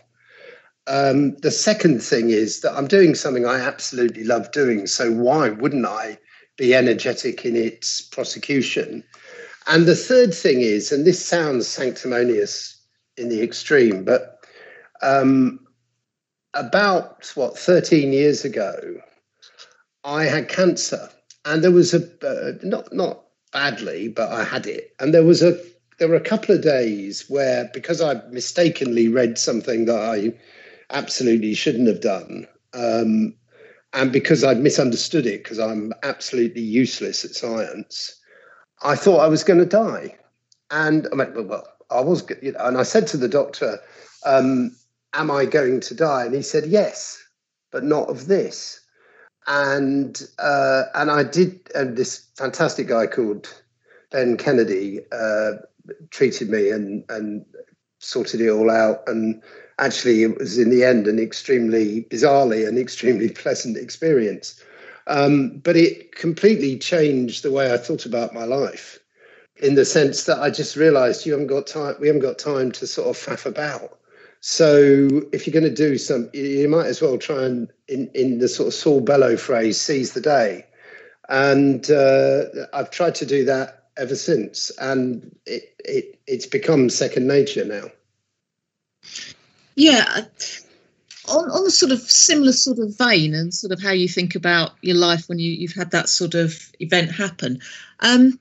Um, 0.88 1.36
the 1.38 1.52
second 1.52 2.04
thing 2.04 2.30
is 2.30 2.62
that 2.62 2.74
I'm 2.74 2.88
doing 2.88 3.16
something 3.16 3.46
I 3.46 3.60
absolutely 3.60 4.24
love 4.24 4.52
doing. 4.52 4.88
So 4.88 5.12
why 5.12 5.50
wouldn't 5.50 5.86
I 5.86 6.18
be 6.58 6.74
energetic 6.74 7.46
in 7.46 7.56
its 7.56 8.02
prosecution? 8.02 9.04
And 9.68 9.86
the 9.86 9.96
third 9.96 10.34
thing 10.34 10.62
is, 10.62 10.92
and 10.92 11.06
this 11.06 11.24
sounds 11.24 11.68
sanctimonious 11.68 12.82
in 13.16 13.30
the 13.30 13.42
extreme, 13.42 14.04
but 14.04 14.46
um, 15.02 15.60
about 16.54 17.32
what 17.36 17.58
13 17.58 18.12
years 18.12 18.44
ago, 18.44 18.96
I 20.04 20.26
had 20.26 20.50
cancer, 20.50 21.10
and 21.46 21.64
there 21.64 21.72
was 21.72 21.94
a 21.94 22.04
uh, 22.28 22.58
not 22.64 22.92
not 22.94 23.23
badly, 23.54 24.10
but 24.10 24.32
I 24.32 24.44
had 24.44 24.68
it. 24.68 24.94
And 25.00 25.14
there 25.14 25.24
was 25.24 25.42
a 25.42 25.58
there 26.00 26.08
were 26.08 26.16
a 26.16 26.22
couple 26.22 26.54
of 26.54 26.62
days 26.62 27.30
where 27.30 27.70
because 27.74 28.02
I 28.02 28.16
mistakenly 28.32 29.08
read 29.08 29.38
something 29.38 29.86
that 29.86 30.00
I 30.00 30.34
absolutely 30.90 31.54
shouldn't 31.54 31.88
have 31.88 32.02
done, 32.02 32.48
um, 32.74 33.36
and 33.94 34.12
because 34.12 34.44
I'd 34.44 34.60
misunderstood 34.60 35.26
it 35.26 35.44
because 35.44 35.60
I'm 35.60 35.94
absolutely 36.04 36.62
useless 36.62 37.24
at 37.24 37.36
science, 37.36 38.20
I 38.82 38.96
thought 38.96 39.20
I 39.20 39.28
was 39.28 39.44
going 39.44 39.60
to 39.60 39.66
die. 39.66 40.18
And 40.72 41.08
I 41.12 41.16
mean, 41.16 41.48
well, 41.48 41.68
I 41.92 42.02
was, 42.02 42.24
you 42.42 42.52
know, 42.52 42.60
and 42.60 42.78
I 42.78 42.84
said 42.84 43.08
to 43.08 43.18
the 43.18 43.30
doctor, 43.30 43.80
um, 44.26 44.76
"Am 45.14 45.30
I 45.30 45.46
going 45.46 45.80
to 45.82 45.96
die?" 45.96 46.26
And 46.26 46.34
he 46.34 46.42
said, 46.42 46.66
"Yes, 46.66 47.24
but 47.72 47.84
not 47.84 48.10
of 48.10 48.28
this." 48.28 48.80
And 49.48 50.22
uh, 50.40 50.84
and 50.96 51.12
I 51.12 51.24
did. 51.24 51.60
And 51.76 51.98
this 51.98 52.26
fantastic 52.36 52.88
guy 52.88 53.08
called 53.08 53.54
Ben 54.12 54.38
Kennedy 54.38 55.02
uh, 55.12 55.54
treated 56.10 56.50
me 56.50 56.70
and 56.70 57.04
and 57.10 57.46
sorted 58.00 58.42
it 58.42 58.50
all 58.50 58.70
out. 58.70 59.04
And 59.08 59.42
actually, 59.80 60.24
it 60.24 60.38
was 60.38 60.58
in 60.58 60.70
the 60.70 60.84
end 60.84 61.08
an 61.08 61.20
extremely 61.20 62.04
bizarrely 62.04 62.68
an 62.68 62.78
extremely 62.78 63.30
pleasant 63.44 63.78
experience. 63.78 64.62
Um, 65.08 65.58
but 65.58 65.76
it 65.76 66.16
completely 66.16 66.78
changed 66.78 67.44
the 67.44 67.52
way 67.52 67.74
I 67.74 67.78
thought 67.78 68.06
about 68.06 68.34
my 68.34 68.46
life, 68.46 69.00
in 69.58 69.76
the 69.76 69.84
sense 69.84 70.24
that 70.26 70.40
I 70.40 70.50
just 70.50 70.78
realised 70.78 71.26
you 71.26 71.34
haven't 71.34 71.48
got 71.48 71.68
time. 71.68 71.96
We 72.00 72.08
haven't 72.08 72.22
got 72.22 72.40
time 72.40 72.72
to 72.74 72.88
sort 72.88 73.10
of 73.10 73.18
faff 73.18 73.46
about. 73.46 74.00
So 74.46 75.22
if 75.32 75.48
you're 75.48 75.54
going 75.54 75.74
to 75.74 75.74
do 75.74 75.98
some, 75.98 76.30
you 76.34 76.68
might 76.68 76.88
as 76.88 77.02
well 77.02 77.18
try 77.18 77.46
and, 77.46 77.72
in, 77.88 78.12
in 78.14 78.40
the 78.40 78.50
sort 78.50 78.68
of 78.68 78.74
Saul 78.74 79.00
Bellow 79.00 79.38
phrase, 79.38 79.80
seize 79.80 80.12
the 80.12 80.20
day. 80.20 80.66
And 81.30 81.90
uh, 81.90 82.44
I've 82.74 82.92
tried 82.92 83.16
to 83.16 83.26
do 83.26 83.46
that 83.46 83.86
ever 83.96 84.18
since, 84.18 84.70
and 84.80 85.34
it, 85.46 85.74
it 85.86 86.20
it's 86.28 86.46
become 86.46 86.90
second 86.90 87.26
nature 87.26 87.64
now. 87.64 87.86
Yeah, 89.76 90.26
on 91.30 91.50
on 91.50 91.66
a 91.66 91.72
sort 91.72 91.94
of 91.94 92.02
similar 92.02 92.52
sort 92.52 92.80
of 92.80 92.98
vein, 92.98 93.34
and 93.34 93.54
sort 93.54 93.72
of 93.72 93.82
how 93.82 93.92
you 93.92 94.10
think 94.10 94.36
about 94.36 94.72
your 94.82 94.98
life 94.98 95.30
when 95.30 95.40
you 95.40 95.52
you've 95.52 95.72
had 95.72 95.92
that 95.92 96.10
sort 96.10 96.36
of 96.36 96.70
event 96.82 97.12
happen. 97.12 97.62
Um, 98.02 98.38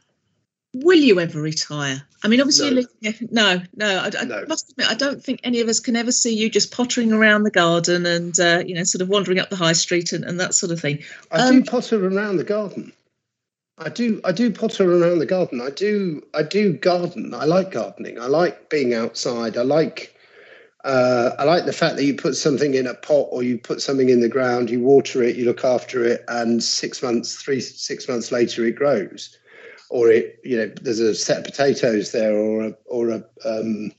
will 0.74 0.98
you 0.98 1.20
ever 1.20 1.40
retire? 1.40 2.02
I 2.24 2.28
mean, 2.28 2.40
obviously, 2.40 2.86
no, 3.02 3.12
no, 3.30 3.62
no, 3.74 3.98
I, 3.98 4.10
I 4.18 4.24
no. 4.24 4.44
must 4.48 4.70
admit, 4.70 4.88
I 4.88 4.94
don't 4.94 5.22
think 5.22 5.40
any 5.42 5.60
of 5.60 5.68
us 5.68 5.80
can 5.80 5.96
ever 5.96 6.12
see 6.12 6.34
you 6.34 6.48
just 6.48 6.72
pottering 6.72 7.12
around 7.12 7.42
the 7.42 7.50
garden 7.50 8.06
and, 8.06 8.38
uh, 8.38 8.62
you 8.64 8.74
know, 8.74 8.84
sort 8.84 9.02
of 9.02 9.08
wandering 9.08 9.38
up 9.38 9.50
the 9.50 9.56
high 9.56 9.72
street 9.72 10.12
and, 10.12 10.24
and 10.24 10.40
that 10.40 10.54
sort 10.54 10.72
of 10.72 10.80
thing. 10.80 11.00
I 11.30 11.38
um, 11.38 11.60
do 11.60 11.70
potter 11.70 12.06
around 12.06 12.36
the 12.36 12.44
garden. 12.44 12.92
I 13.78 13.88
do, 13.88 14.20
I 14.24 14.32
do 14.32 14.52
potter 14.52 15.02
around 15.02 15.18
the 15.18 15.26
garden. 15.26 15.60
I 15.60 15.70
do, 15.70 16.22
I 16.32 16.42
do 16.42 16.72
garden. 16.72 17.34
I 17.34 17.44
like 17.44 17.72
gardening. 17.72 18.20
I 18.20 18.26
like 18.26 18.70
being 18.70 18.94
outside. 18.94 19.56
I 19.56 19.62
like, 19.62 20.14
uh, 20.84 21.30
I 21.38 21.44
like 21.44 21.64
the 21.64 21.72
fact 21.72 21.96
that 21.96 22.04
you 22.04 22.14
put 22.14 22.36
something 22.36 22.74
in 22.74 22.86
a 22.86 22.94
pot 22.94 23.28
or 23.30 23.42
you 23.42 23.58
put 23.58 23.82
something 23.82 24.08
in 24.08 24.20
the 24.20 24.28
ground, 24.28 24.70
you 24.70 24.80
water 24.80 25.22
it, 25.24 25.36
you 25.36 25.44
look 25.44 25.64
after 25.64 26.04
it, 26.04 26.24
and 26.28 26.62
six 26.62 27.02
months, 27.02 27.34
three, 27.34 27.60
six 27.60 28.08
months 28.08 28.30
later, 28.30 28.64
it 28.64 28.76
grows 28.76 29.38
or 29.92 30.10
it 30.10 30.40
you 30.42 30.56
know 30.56 30.72
there's 30.80 31.00
a 31.00 31.14
set 31.14 31.38
of 31.38 31.44
potatoes 31.44 32.12
there 32.12 32.34
or 32.34 32.64
a, 32.64 32.72
or 32.86 33.10
a 33.10 33.22
um, 33.44 33.92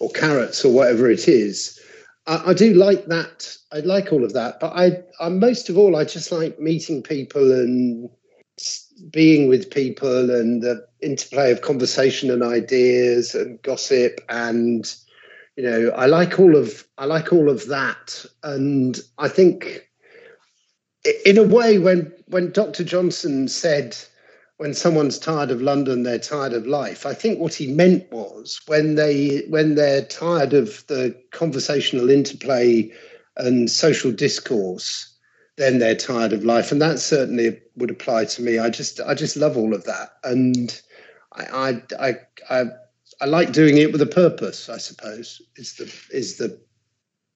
or 0.00 0.10
carrots 0.10 0.64
or 0.64 0.72
whatever 0.72 1.10
it 1.10 1.28
is. 1.28 1.78
I, 2.26 2.50
I, 2.50 2.54
do 2.54 2.72
like 2.72 3.04
that. 3.06 3.54
I 3.70 3.80
like 3.80 4.10
all 4.10 4.24
of 4.24 4.32
that, 4.32 4.58
but 4.58 4.72
I, 4.74 5.02
I 5.20 5.28
most 5.28 5.68
of 5.68 5.76
all, 5.76 5.96
I 5.96 6.04
just 6.04 6.32
like 6.32 6.58
meeting 6.58 7.02
people 7.02 7.52
and 7.52 8.08
being 9.10 9.48
with 9.48 9.70
people 9.70 10.30
and 10.30 10.62
the 10.62 10.86
interplay 11.02 11.52
of 11.52 11.60
conversation 11.60 12.30
and 12.30 12.42
ideas 12.42 13.34
and 13.34 13.60
gossip 13.62 14.20
and 14.28 14.94
you 15.56 15.64
know 15.64 15.90
i 15.96 16.06
like 16.06 16.38
all 16.38 16.56
of 16.56 16.86
i 16.96 17.04
like 17.04 17.32
all 17.32 17.50
of 17.50 17.66
that. 17.66 18.24
And 18.44 18.98
i 19.18 19.28
think 19.28 19.88
in 21.26 21.36
a 21.36 21.42
way 21.42 21.78
when 21.78 22.12
when 22.28 22.52
dr 22.52 22.82
johnson 22.84 23.48
said 23.48 23.96
when 24.64 24.72
someone's 24.72 25.18
tired 25.18 25.50
of 25.50 25.60
london 25.60 26.04
they're 26.04 26.18
tired 26.18 26.54
of 26.54 26.66
life. 26.66 27.04
I 27.04 27.12
think 27.12 27.38
what 27.38 27.52
he 27.52 27.66
meant 27.66 28.10
was 28.10 28.62
when 28.64 28.94
they 28.94 29.40
when 29.50 29.74
they're 29.74 30.06
tired 30.06 30.54
of 30.54 30.86
the 30.86 31.14
conversational 31.32 32.08
interplay 32.08 32.90
and 33.36 33.70
social 33.70 34.10
discourse 34.10 35.14
then 35.56 35.78
they're 35.78 35.94
tired 35.94 36.32
of 36.32 36.46
life. 36.46 36.72
And 36.72 36.80
that 36.80 36.98
certainly 36.98 37.60
would 37.76 37.90
apply 37.90 38.24
to 38.24 38.42
me. 38.42 38.58
I 38.58 38.70
just 38.70 39.02
i 39.02 39.12
just 39.12 39.36
love 39.36 39.58
all 39.58 39.74
of 39.74 39.84
that. 39.84 40.12
And 40.24 40.80
i 41.32 41.44
i 41.44 42.08
i, 42.08 42.14
I 42.50 42.64
I 43.20 43.26
like 43.26 43.52
doing 43.52 43.76
it 43.76 43.92
with 43.92 44.00
a 44.00 44.06
purpose. 44.22 44.70
I 44.70 44.78
suppose 44.78 45.42
is 45.56 45.74
the 45.74 45.92
is 46.10 46.38
the 46.38 46.58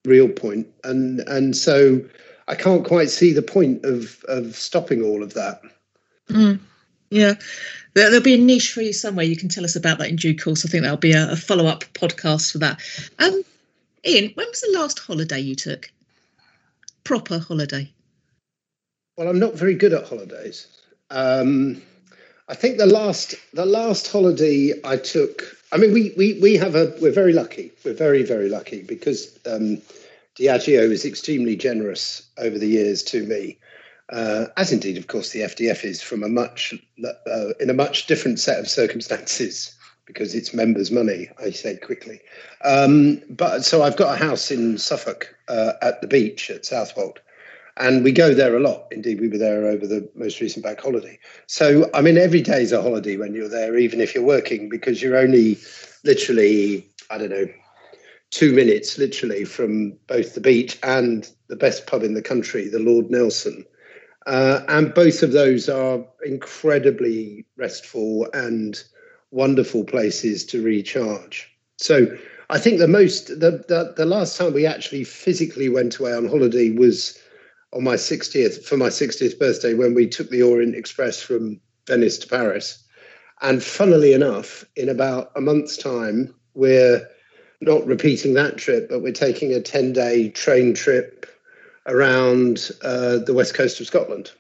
real 0.07 0.31
point, 0.31 0.67
and 0.83 1.21
and 1.29 1.55
so 1.55 2.01
I 2.49 2.55
can't 2.55 2.87
quite 2.87 3.11
see 3.11 3.35
the 3.35 3.43
point 3.43 3.85
of 3.85 4.25
of 4.29 4.57
stopping 4.57 5.03
all 5.03 5.23
of 5.23 5.35
that. 5.35 5.61
Mm, 6.31 6.61
yeah, 7.11 7.35
there'll 7.95 8.21
be 8.21 8.35
a 8.35 8.39
niche 8.39 8.73
for 8.73 8.83
you 8.83 8.93
somewhere. 8.93 9.25
You 9.25 9.37
can 9.37 9.49
tell 9.49 9.65
us 9.65 9.77
about 9.77 9.99
that 9.99 10.09
in 10.09 10.17
due 10.17 10.37
course. 10.37 10.65
I 10.65 10.69
think 10.69 10.83
that'll 10.83 10.99
be 10.99 11.13
a, 11.13 11.33
a 11.33 11.37
follow 11.37 11.67
up 11.67 11.85
podcast 11.95 12.53
for 12.53 12.59
that. 12.59 12.81
Um, 13.19 13.43
Ian, 14.07 14.33
when 14.35 14.47
was 14.47 14.61
the 14.61 14.79
last 14.79 14.99
holiday 14.99 15.41
you 15.41 15.55
took? 15.55 15.91
Proper 17.05 17.39
holiday. 17.39 17.91
Well, 19.17 19.29
I'm 19.29 19.39
not 19.39 19.55
very 19.55 19.75
good 19.75 19.93
at 19.93 20.07
holidays. 20.07 20.69
Um, 21.11 21.83
I 22.49 22.55
think 22.55 22.79
the 22.79 22.87
last 22.87 23.35
the 23.53 23.67
last 23.67 24.11
holiday 24.11 24.73
I 24.85 24.97
took. 24.97 25.43
I 25.73 25.77
mean, 25.77 25.93
we 25.93 26.15
we 26.17 26.39
we 26.41 26.55
have 26.55 26.75
a. 26.75 26.95
We're 27.01 27.13
very 27.13 27.33
lucky. 27.33 27.73
We're 27.85 27.95
very 27.95 28.23
very 28.23 28.49
lucky 28.49 28.83
because 28.83 29.39
um, 29.47 29.83
Diageo 30.39 30.91
is 30.91 31.05
extremely 31.05 31.57
generous 31.57 32.23
over 32.39 32.59
the 32.59 32.69
years 32.69 33.03
to 33.05 33.27
me, 33.27 33.59
uh, 34.11 34.47
as 34.57 34.73
indeed, 34.73 34.97
of 34.97 35.07
course, 35.07 35.31
the 35.31 35.41
FDF 35.41 35.85
is 35.85 36.03
from 36.03 36.23
a 36.23 36.29
much 36.29 36.75
uh, 37.05 37.53
in 37.61 37.71
a 37.71 37.75
much 37.75 38.07
different 38.07 38.41
set 38.41 38.59
of 38.59 38.69
circumstances 38.69 39.75
because 40.07 40.35
it's 40.35 40.55
members' 40.55 40.91
money. 40.91 41.29
I 41.39 41.51
say 41.51 41.77
quickly, 41.77 42.21
um, 42.65 43.23
but 43.29 43.65
so 43.65 43.83
I've 43.83 43.97
got 43.97 44.15
a 44.15 44.25
house 44.25 44.51
in 44.51 44.79
Suffolk 44.79 45.35
uh, 45.49 45.73
at 45.83 46.01
the 46.01 46.07
beach 46.07 46.51
at 46.51 46.65
Southwold 46.65 47.21
and 47.79 48.03
we 48.03 48.13
go 48.13 48.35
there 48.35 48.57
a 48.57 48.61
lot. 48.61 48.87
Indeed, 48.91 49.21
we 49.21 49.29
were 49.29 49.39
there 49.39 49.67
over 49.67 49.87
the 49.87 50.09
most 50.15 50.41
recent 50.41 50.65
bank 50.65 50.81
holiday. 50.81 51.19
So, 51.47 51.89
I 51.95 52.03
mean, 52.03 52.19
every 52.19 52.43
day 52.43 52.63
is 52.63 52.73
a 52.73 52.83
holiday 52.83 53.17
when 53.17 53.35
you're 53.35 53.49
there, 53.49 53.77
even 53.77 54.01
if 54.01 54.15
you're 54.15 54.25
working, 54.25 54.69
because 54.69 55.01
you're 55.01 55.17
only 55.17 55.59
literally, 56.05 56.87
I 57.11 57.19
don't 57.19 57.31
know, 57.31 57.47
two 58.31 58.53
minutes 58.53 58.99
literally 58.99 59.45
from 59.45 59.97
both 60.07 60.35
the 60.35 60.41
beach 60.41 60.79
and 60.83 61.31
the 61.49 61.57
best 61.57 61.87
pub 61.87 62.03
in 62.03 62.15
the 62.15 62.23
country, 62.23 62.69
the 62.69 62.79
Lord 62.81 63.11
Nelson. 63.11 63.65
Uh, 64.29 64.63
and 64.69 64.93
both 64.93 65.23
of 65.23 65.33
those 65.33 65.71
are 65.71 66.05
incredibly 66.25 67.47
restful 67.57 68.29
and 68.35 68.85
wonderful 69.31 69.85
places 69.85 70.45
to 70.45 70.63
recharge. 70.63 71.51
So, 71.79 72.15
I 72.51 72.59
think 72.59 72.79
the 72.79 72.89
most 72.89 73.29
the, 73.29 73.65
the 73.69 73.95
the 73.97 74.07
last 74.07 74.37
time 74.37 74.53
we 74.53 74.67
actually 74.67 75.05
physically 75.05 75.69
went 75.71 75.99
away 75.99 76.13
on 76.13 76.29
holiday 76.29 76.71
was 76.71 77.19
on 77.73 77.85
my 77.85 77.95
60th 77.95 78.65
for 78.65 78.77
my 78.77 78.89
60th 78.89 79.39
birthday 79.39 79.75
when 79.75 79.95
we 79.95 80.07
took 80.07 80.29
the 80.31 80.43
Orient 80.43 80.75
Express 80.75 81.21
from 81.21 81.61
Venice 81.87 82.19
to 82.19 82.29
Paris. 82.29 82.85
And 83.41 83.63
funnily 83.63 84.13
enough, 84.13 84.65
in 84.77 84.89
about 84.89 85.31
a 85.37 85.41
month's 85.41 85.77
time, 85.77 86.35
we're 86.55 87.07
not 87.61 87.87
repeating 87.87 88.35
that 88.35 88.57
trip, 88.59 88.89
but 88.89 89.03
we're 89.03 89.13
taking 89.13 89.53
a 89.53 89.61
10 89.61 89.93
day 89.93 90.29
train 90.31 90.75
trip 90.75 91.27
around 91.89 92.71
uh, 92.83 93.19
the 93.19 93.35
west 93.35 93.55
coast 93.55 93.81
of 93.81 93.87
Scotland, 93.87 94.31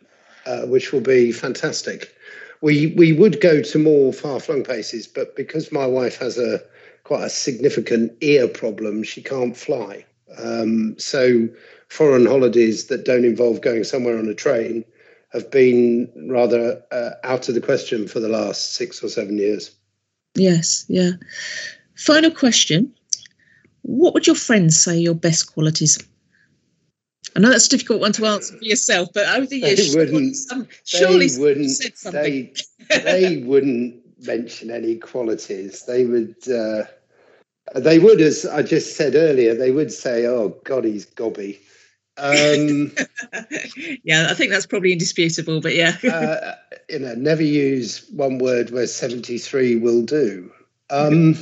uh, 0.46 0.62
which 0.66 0.92
will 0.92 1.00
be 1.00 1.32
fantastic. 1.32 2.14
We, 2.60 2.94
we 2.96 3.12
would 3.12 3.40
go 3.40 3.62
to 3.62 3.78
more 3.78 4.12
far 4.12 4.40
flung 4.40 4.62
places, 4.62 5.06
but 5.06 5.34
because 5.34 5.72
my 5.72 5.86
wife 5.86 6.18
has 6.18 6.38
a 6.38 6.60
quite 7.04 7.24
a 7.24 7.30
significant 7.30 8.12
ear 8.20 8.46
problem, 8.46 9.02
she 9.02 9.22
can't 9.22 9.56
fly. 9.56 10.04
Um, 10.36 10.94
so 10.98 11.48
foreign 11.88 12.26
holidays 12.26 12.86
that 12.88 13.06
don't 13.06 13.24
involve 13.24 13.62
going 13.62 13.84
somewhere 13.84 14.18
on 14.18 14.28
a 14.28 14.34
train 14.34 14.84
have 15.32 15.50
been 15.50 16.10
rather 16.28 16.82
uh, 16.90 17.10
out 17.24 17.48
of 17.48 17.54
the 17.54 17.60
question 17.60 18.08
for 18.08 18.20
the 18.20 18.28
last 18.28 18.74
six 18.74 19.02
or 19.02 19.08
seven 19.08 19.38
years. 19.38 19.70
Yes, 20.34 20.84
yeah. 20.88 21.12
Final 21.96 22.30
question. 22.30 22.92
What 23.82 24.12
would 24.14 24.26
your 24.26 24.36
friends 24.36 24.78
say 24.78 24.98
your 24.98 25.14
best 25.14 25.52
qualities? 25.54 25.98
I 27.38 27.40
know 27.40 27.50
that's 27.50 27.68
a 27.68 27.70
difficult 27.70 28.00
one 28.00 28.10
to 28.14 28.26
answer 28.26 28.58
for 28.58 28.64
yourself, 28.64 29.10
but 29.14 29.28
over 29.28 29.46
the 29.46 29.58
years, 29.58 29.94
they 29.94 30.00
wouldn't, 30.00 30.34
some, 30.34 30.66
surely 30.84 31.28
they 31.28 31.38
wouldn't, 31.38 31.70
said 31.70 31.96
something. 31.96 32.52
They, 32.88 32.98
they 32.98 33.36
wouldn't 33.46 34.26
mention 34.26 34.72
any 34.72 34.96
qualities. 34.96 35.84
They 35.84 36.04
would. 36.04 36.34
Uh, 36.48 36.86
they 37.76 38.00
would, 38.00 38.20
as 38.20 38.44
I 38.44 38.62
just 38.62 38.96
said 38.96 39.14
earlier, 39.14 39.54
they 39.54 39.70
would 39.70 39.92
say, 39.92 40.26
"Oh 40.26 40.48
God, 40.64 40.84
he's 40.84 41.04
gobby." 41.04 41.60
Um, 42.16 42.90
yeah, 44.02 44.26
I 44.28 44.34
think 44.34 44.50
that's 44.50 44.66
probably 44.66 44.90
indisputable, 44.90 45.60
but 45.60 45.76
yeah. 45.76 45.96
uh, 46.10 46.56
you 46.88 46.98
know, 46.98 47.14
never 47.14 47.44
use 47.44 48.04
one 48.10 48.38
word 48.38 48.70
where 48.70 48.88
73 48.88 49.76
will 49.76 50.02
do. 50.02 50.50
Um, 50.90 51.36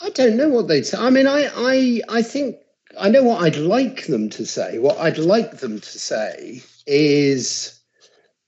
I 0.00 0.08
don't 0.08 0.38
know 0.38 0.48
what 0.48 0.68
they'd 0.68 0.86
say. 0.86 0.96
I 0.96 1.10
mean, 1.10 1.26
I, 1.26 1.50
I, 1.54 2.00
I 2.08 2.22
think 2.22 2.56
I 2.98 3.08
know 3.08 3.22
what 3.22 3.42
I'd 3.42 3.56
like 3.56 4.06
them 4.06 4.28
to 4.30 4.44
say. 4.44 4.78
What 4.78 4.98
I'd 4.98 5.18
like 5.18 5.58
them 5.58 5.80
to 5.80 5.98
say 5.98 6.62
is 6.86 7.78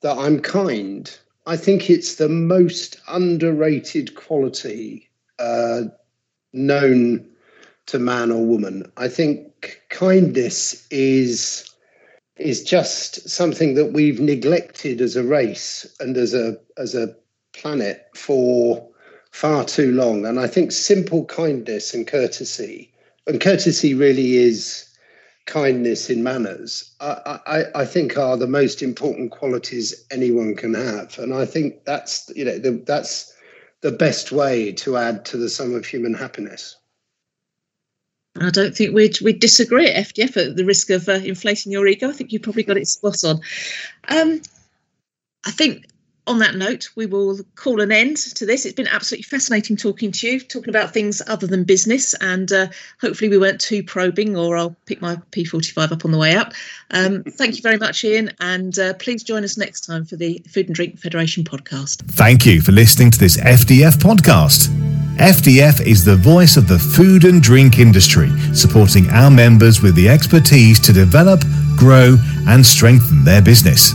that 0.01 0.19
I'm 0.19 0.41
kind. 0.41 1.11
I 1.47 1.57
think 1.57 1.89
it's 1.89 2.17
the 2.17 2.29
most 2.29 3.01
underrated 3.09 4.15
quality 4.15 5.09
uh, 5.39 5.83
known 6.53 7.29
to 7.87 7.99
man 7.99 8.31
or 8.31 8.45
woman. 8.45 8.91
I 8.97 9.09
think 9.09 9.83
kindness 9.89 10.87
is 10.91 11.69
is 12.37 12.65
just 12.65 13.29
something 13.29 13.75
that 13.75 13.93
we've 13.93 14.19
neglected 14.19 15.01
as 15.01 15.17
a 15.17 15.23
race 15.23 15.87
and 16.01 16.17
as 16.17 16.35
a 16.35 16.57
as 16.77 16.95
a 16.95 17.15
planet 17.53 18.07
for 18.15 18.89
far 19.31 19.65
too 19.65 19.93
long. 19.93 20.27
And 20.27 20.41
I 20.41 20.47
think 20.47 20.73
simple 20.73 21.25
kindness 21.27 21.95
and 21.95 22.07
courtesy, 22.07 22.92
and 23.27 23.41
courtesy 23.41 23.95
really 23.95 24.37
is 24.37 24.89
kindness 25.47 26.11
in 26.11 26.23
manners, 26.23 26.95
I, 27.01 27.41
I, 27.47 27.65
I 27.83 27.85
think 27.85 28.17
are 28.17 28.37
the 28.37 28.47
most 28.47 28.83
important 28.83 29.33
qualities 29.33 30.07
anyone 30.11 30.55
can 30.55 30.75
have. 30.75 31.19
And 31.19 31.35
I 31.35 31.45
think 31.47 31.85
that's 31.85 32.31
you 32.35 32.45
know 32.45 32.59
the, 32.59 32.83
that's 32.87 33.33
the 33.81 33.93
best 33.93 34.33
way 34.33 34.73
to 34.73 34.97
add 34.97 35.25
to 35.27 35.37
the 35.37 35.49
sum 35.49 35.75
of 35.75 35.85
human 35.85 36.15
happiness. 36.15 36.77
I 38.41 38.51
don't 38.51 38.75
think 38.75 38.95
we'd, 38.95 39.21
we'd 39.21 39.41
disagree 39.41 39.89
at 39.89 40.07
FDF 40.07 40.37
at 40.39 40.57
the 40.57 40.65
risk 40.65 40.89
of 40.89 41.07
uh, 41.07 41.13
inflating 41.13 41.71
your 41.71 41.87
ego. 41.87 42.09
I 42.09 42.13
think 42.13 42.33
you 42.33 42.41
probably 42.41 42.63
got 42.63 42.79
it 42.79 42.89
spot 42.89 43.23
on. 43.25 43.41
Um, 44.09 44.41
I 45.45 45.51
think 45.51 45.85
on 46.27 46.39
that 46.39 46.55
note, 46.55 46.89
we 46.95 47.07
will 47.07 47.41
call 47.57 47.81
an 47.81 47.91
end 47.91 48.17
to 48.17 48.47
this. 48.47 48.65
It's 48.65 48.75
been 48.75 48.87
absolutely 48.87 49.25
fascinating 49.25 49.77
talking 49.77 50.13
to 50.13 50.27
you, 50.29 50.41
talking 50.41 50.69
about 50.69 50.93
things 50.93 51.21
other 51.27 51.49
than 51.49 51.65
business, 51.65 52.15
and 52.21 52.53
uh, 52.53 52.69
hopefully 53.01 53.29
we 53.29 53.39
weren't 53.39 53.61
too 53.61 53.83
probing, 53.83 54.37
or 54.37 54.57
I'll 54.57 54.77
pick 54.87 55.03
my 55.03 55.17
P45 55.33 55.91
up 55.91 56.05
on 56.05 56.13
the 56.13 56.19
way 56.19 56.37
up. 56.37 56.53
Um, 56.91 57.25
thank 57.29 57.57
you 57.57 57.63
very 57.63 57.77
much, 57.77 58.05
Ian, 58.05 58.31
and 58.41 58.79
uh, 58.79 58.95
please 58.95 59.25
join 59.25 59.43
us 59.43 59.59
next 59.59 59.81
time 59.81 60.05
for 60.05 60.17
the 60.17 60.41
Food 60.49 60.67
and 60.67 60.75
Drink 60.75 60.99
Federation 60.99 61.43
podcast. 61.43 62.03
Thank 62.13 62.47
you 62.47 62.61
for 62.61 62.73
listening 62.73 63.11
to 63.11 63.19
this 63.19 63.37
FDF 63.39 63.95
podcast. 63.95 64.69
FDF 65.17 65.85
is 65.85 66.05
the 66.05 66.17
voice 66.17 66.57
of 66.57 66.69
the 66.69 66.79
food 66.79 67.25
and 67.25 67.43
drink 67.43 67.79
industry, 67.79 68.31
supporting 68.55 69.11
our 69.11 69.31
members 69.31 69.83
with 69.83 69.97
the 69.97 70.09
expertise 70.09 70.79
to 70.81 70.93
develop, 70.93 71.43
grow, 71.77 72.17
and 72.47 72.65
strengthen 72.65 73.25
their 73.25 73.43
business. 73.43 73.93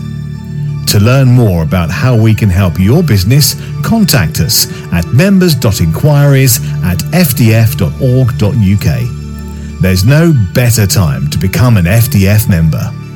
To 0.88 1.00
learn 1.02 1.28
more 1.28 1.64
about 1.64 1.90
how 1.90 2.16
we 2.16 2.34
can 2.34 2.50
help 2.50 2.80
your 2.80 3.04
business, 3.04 3.56
contact 3.84 4.40
us 4.40 4.68
at 4.94 5.06
members.inquiries 5.08 6.60
at 6.84 7.00
fdf.org.uk. 7.12 8.42
There's 9.82 10.06
no 10.06 10.34
better 10.54 10.88
time 10.88 11.30
to 11.30 11.38
become 11.38 11.78
an 11.78 11.86
FDF 11.86 12.50
member. 12.50 13.07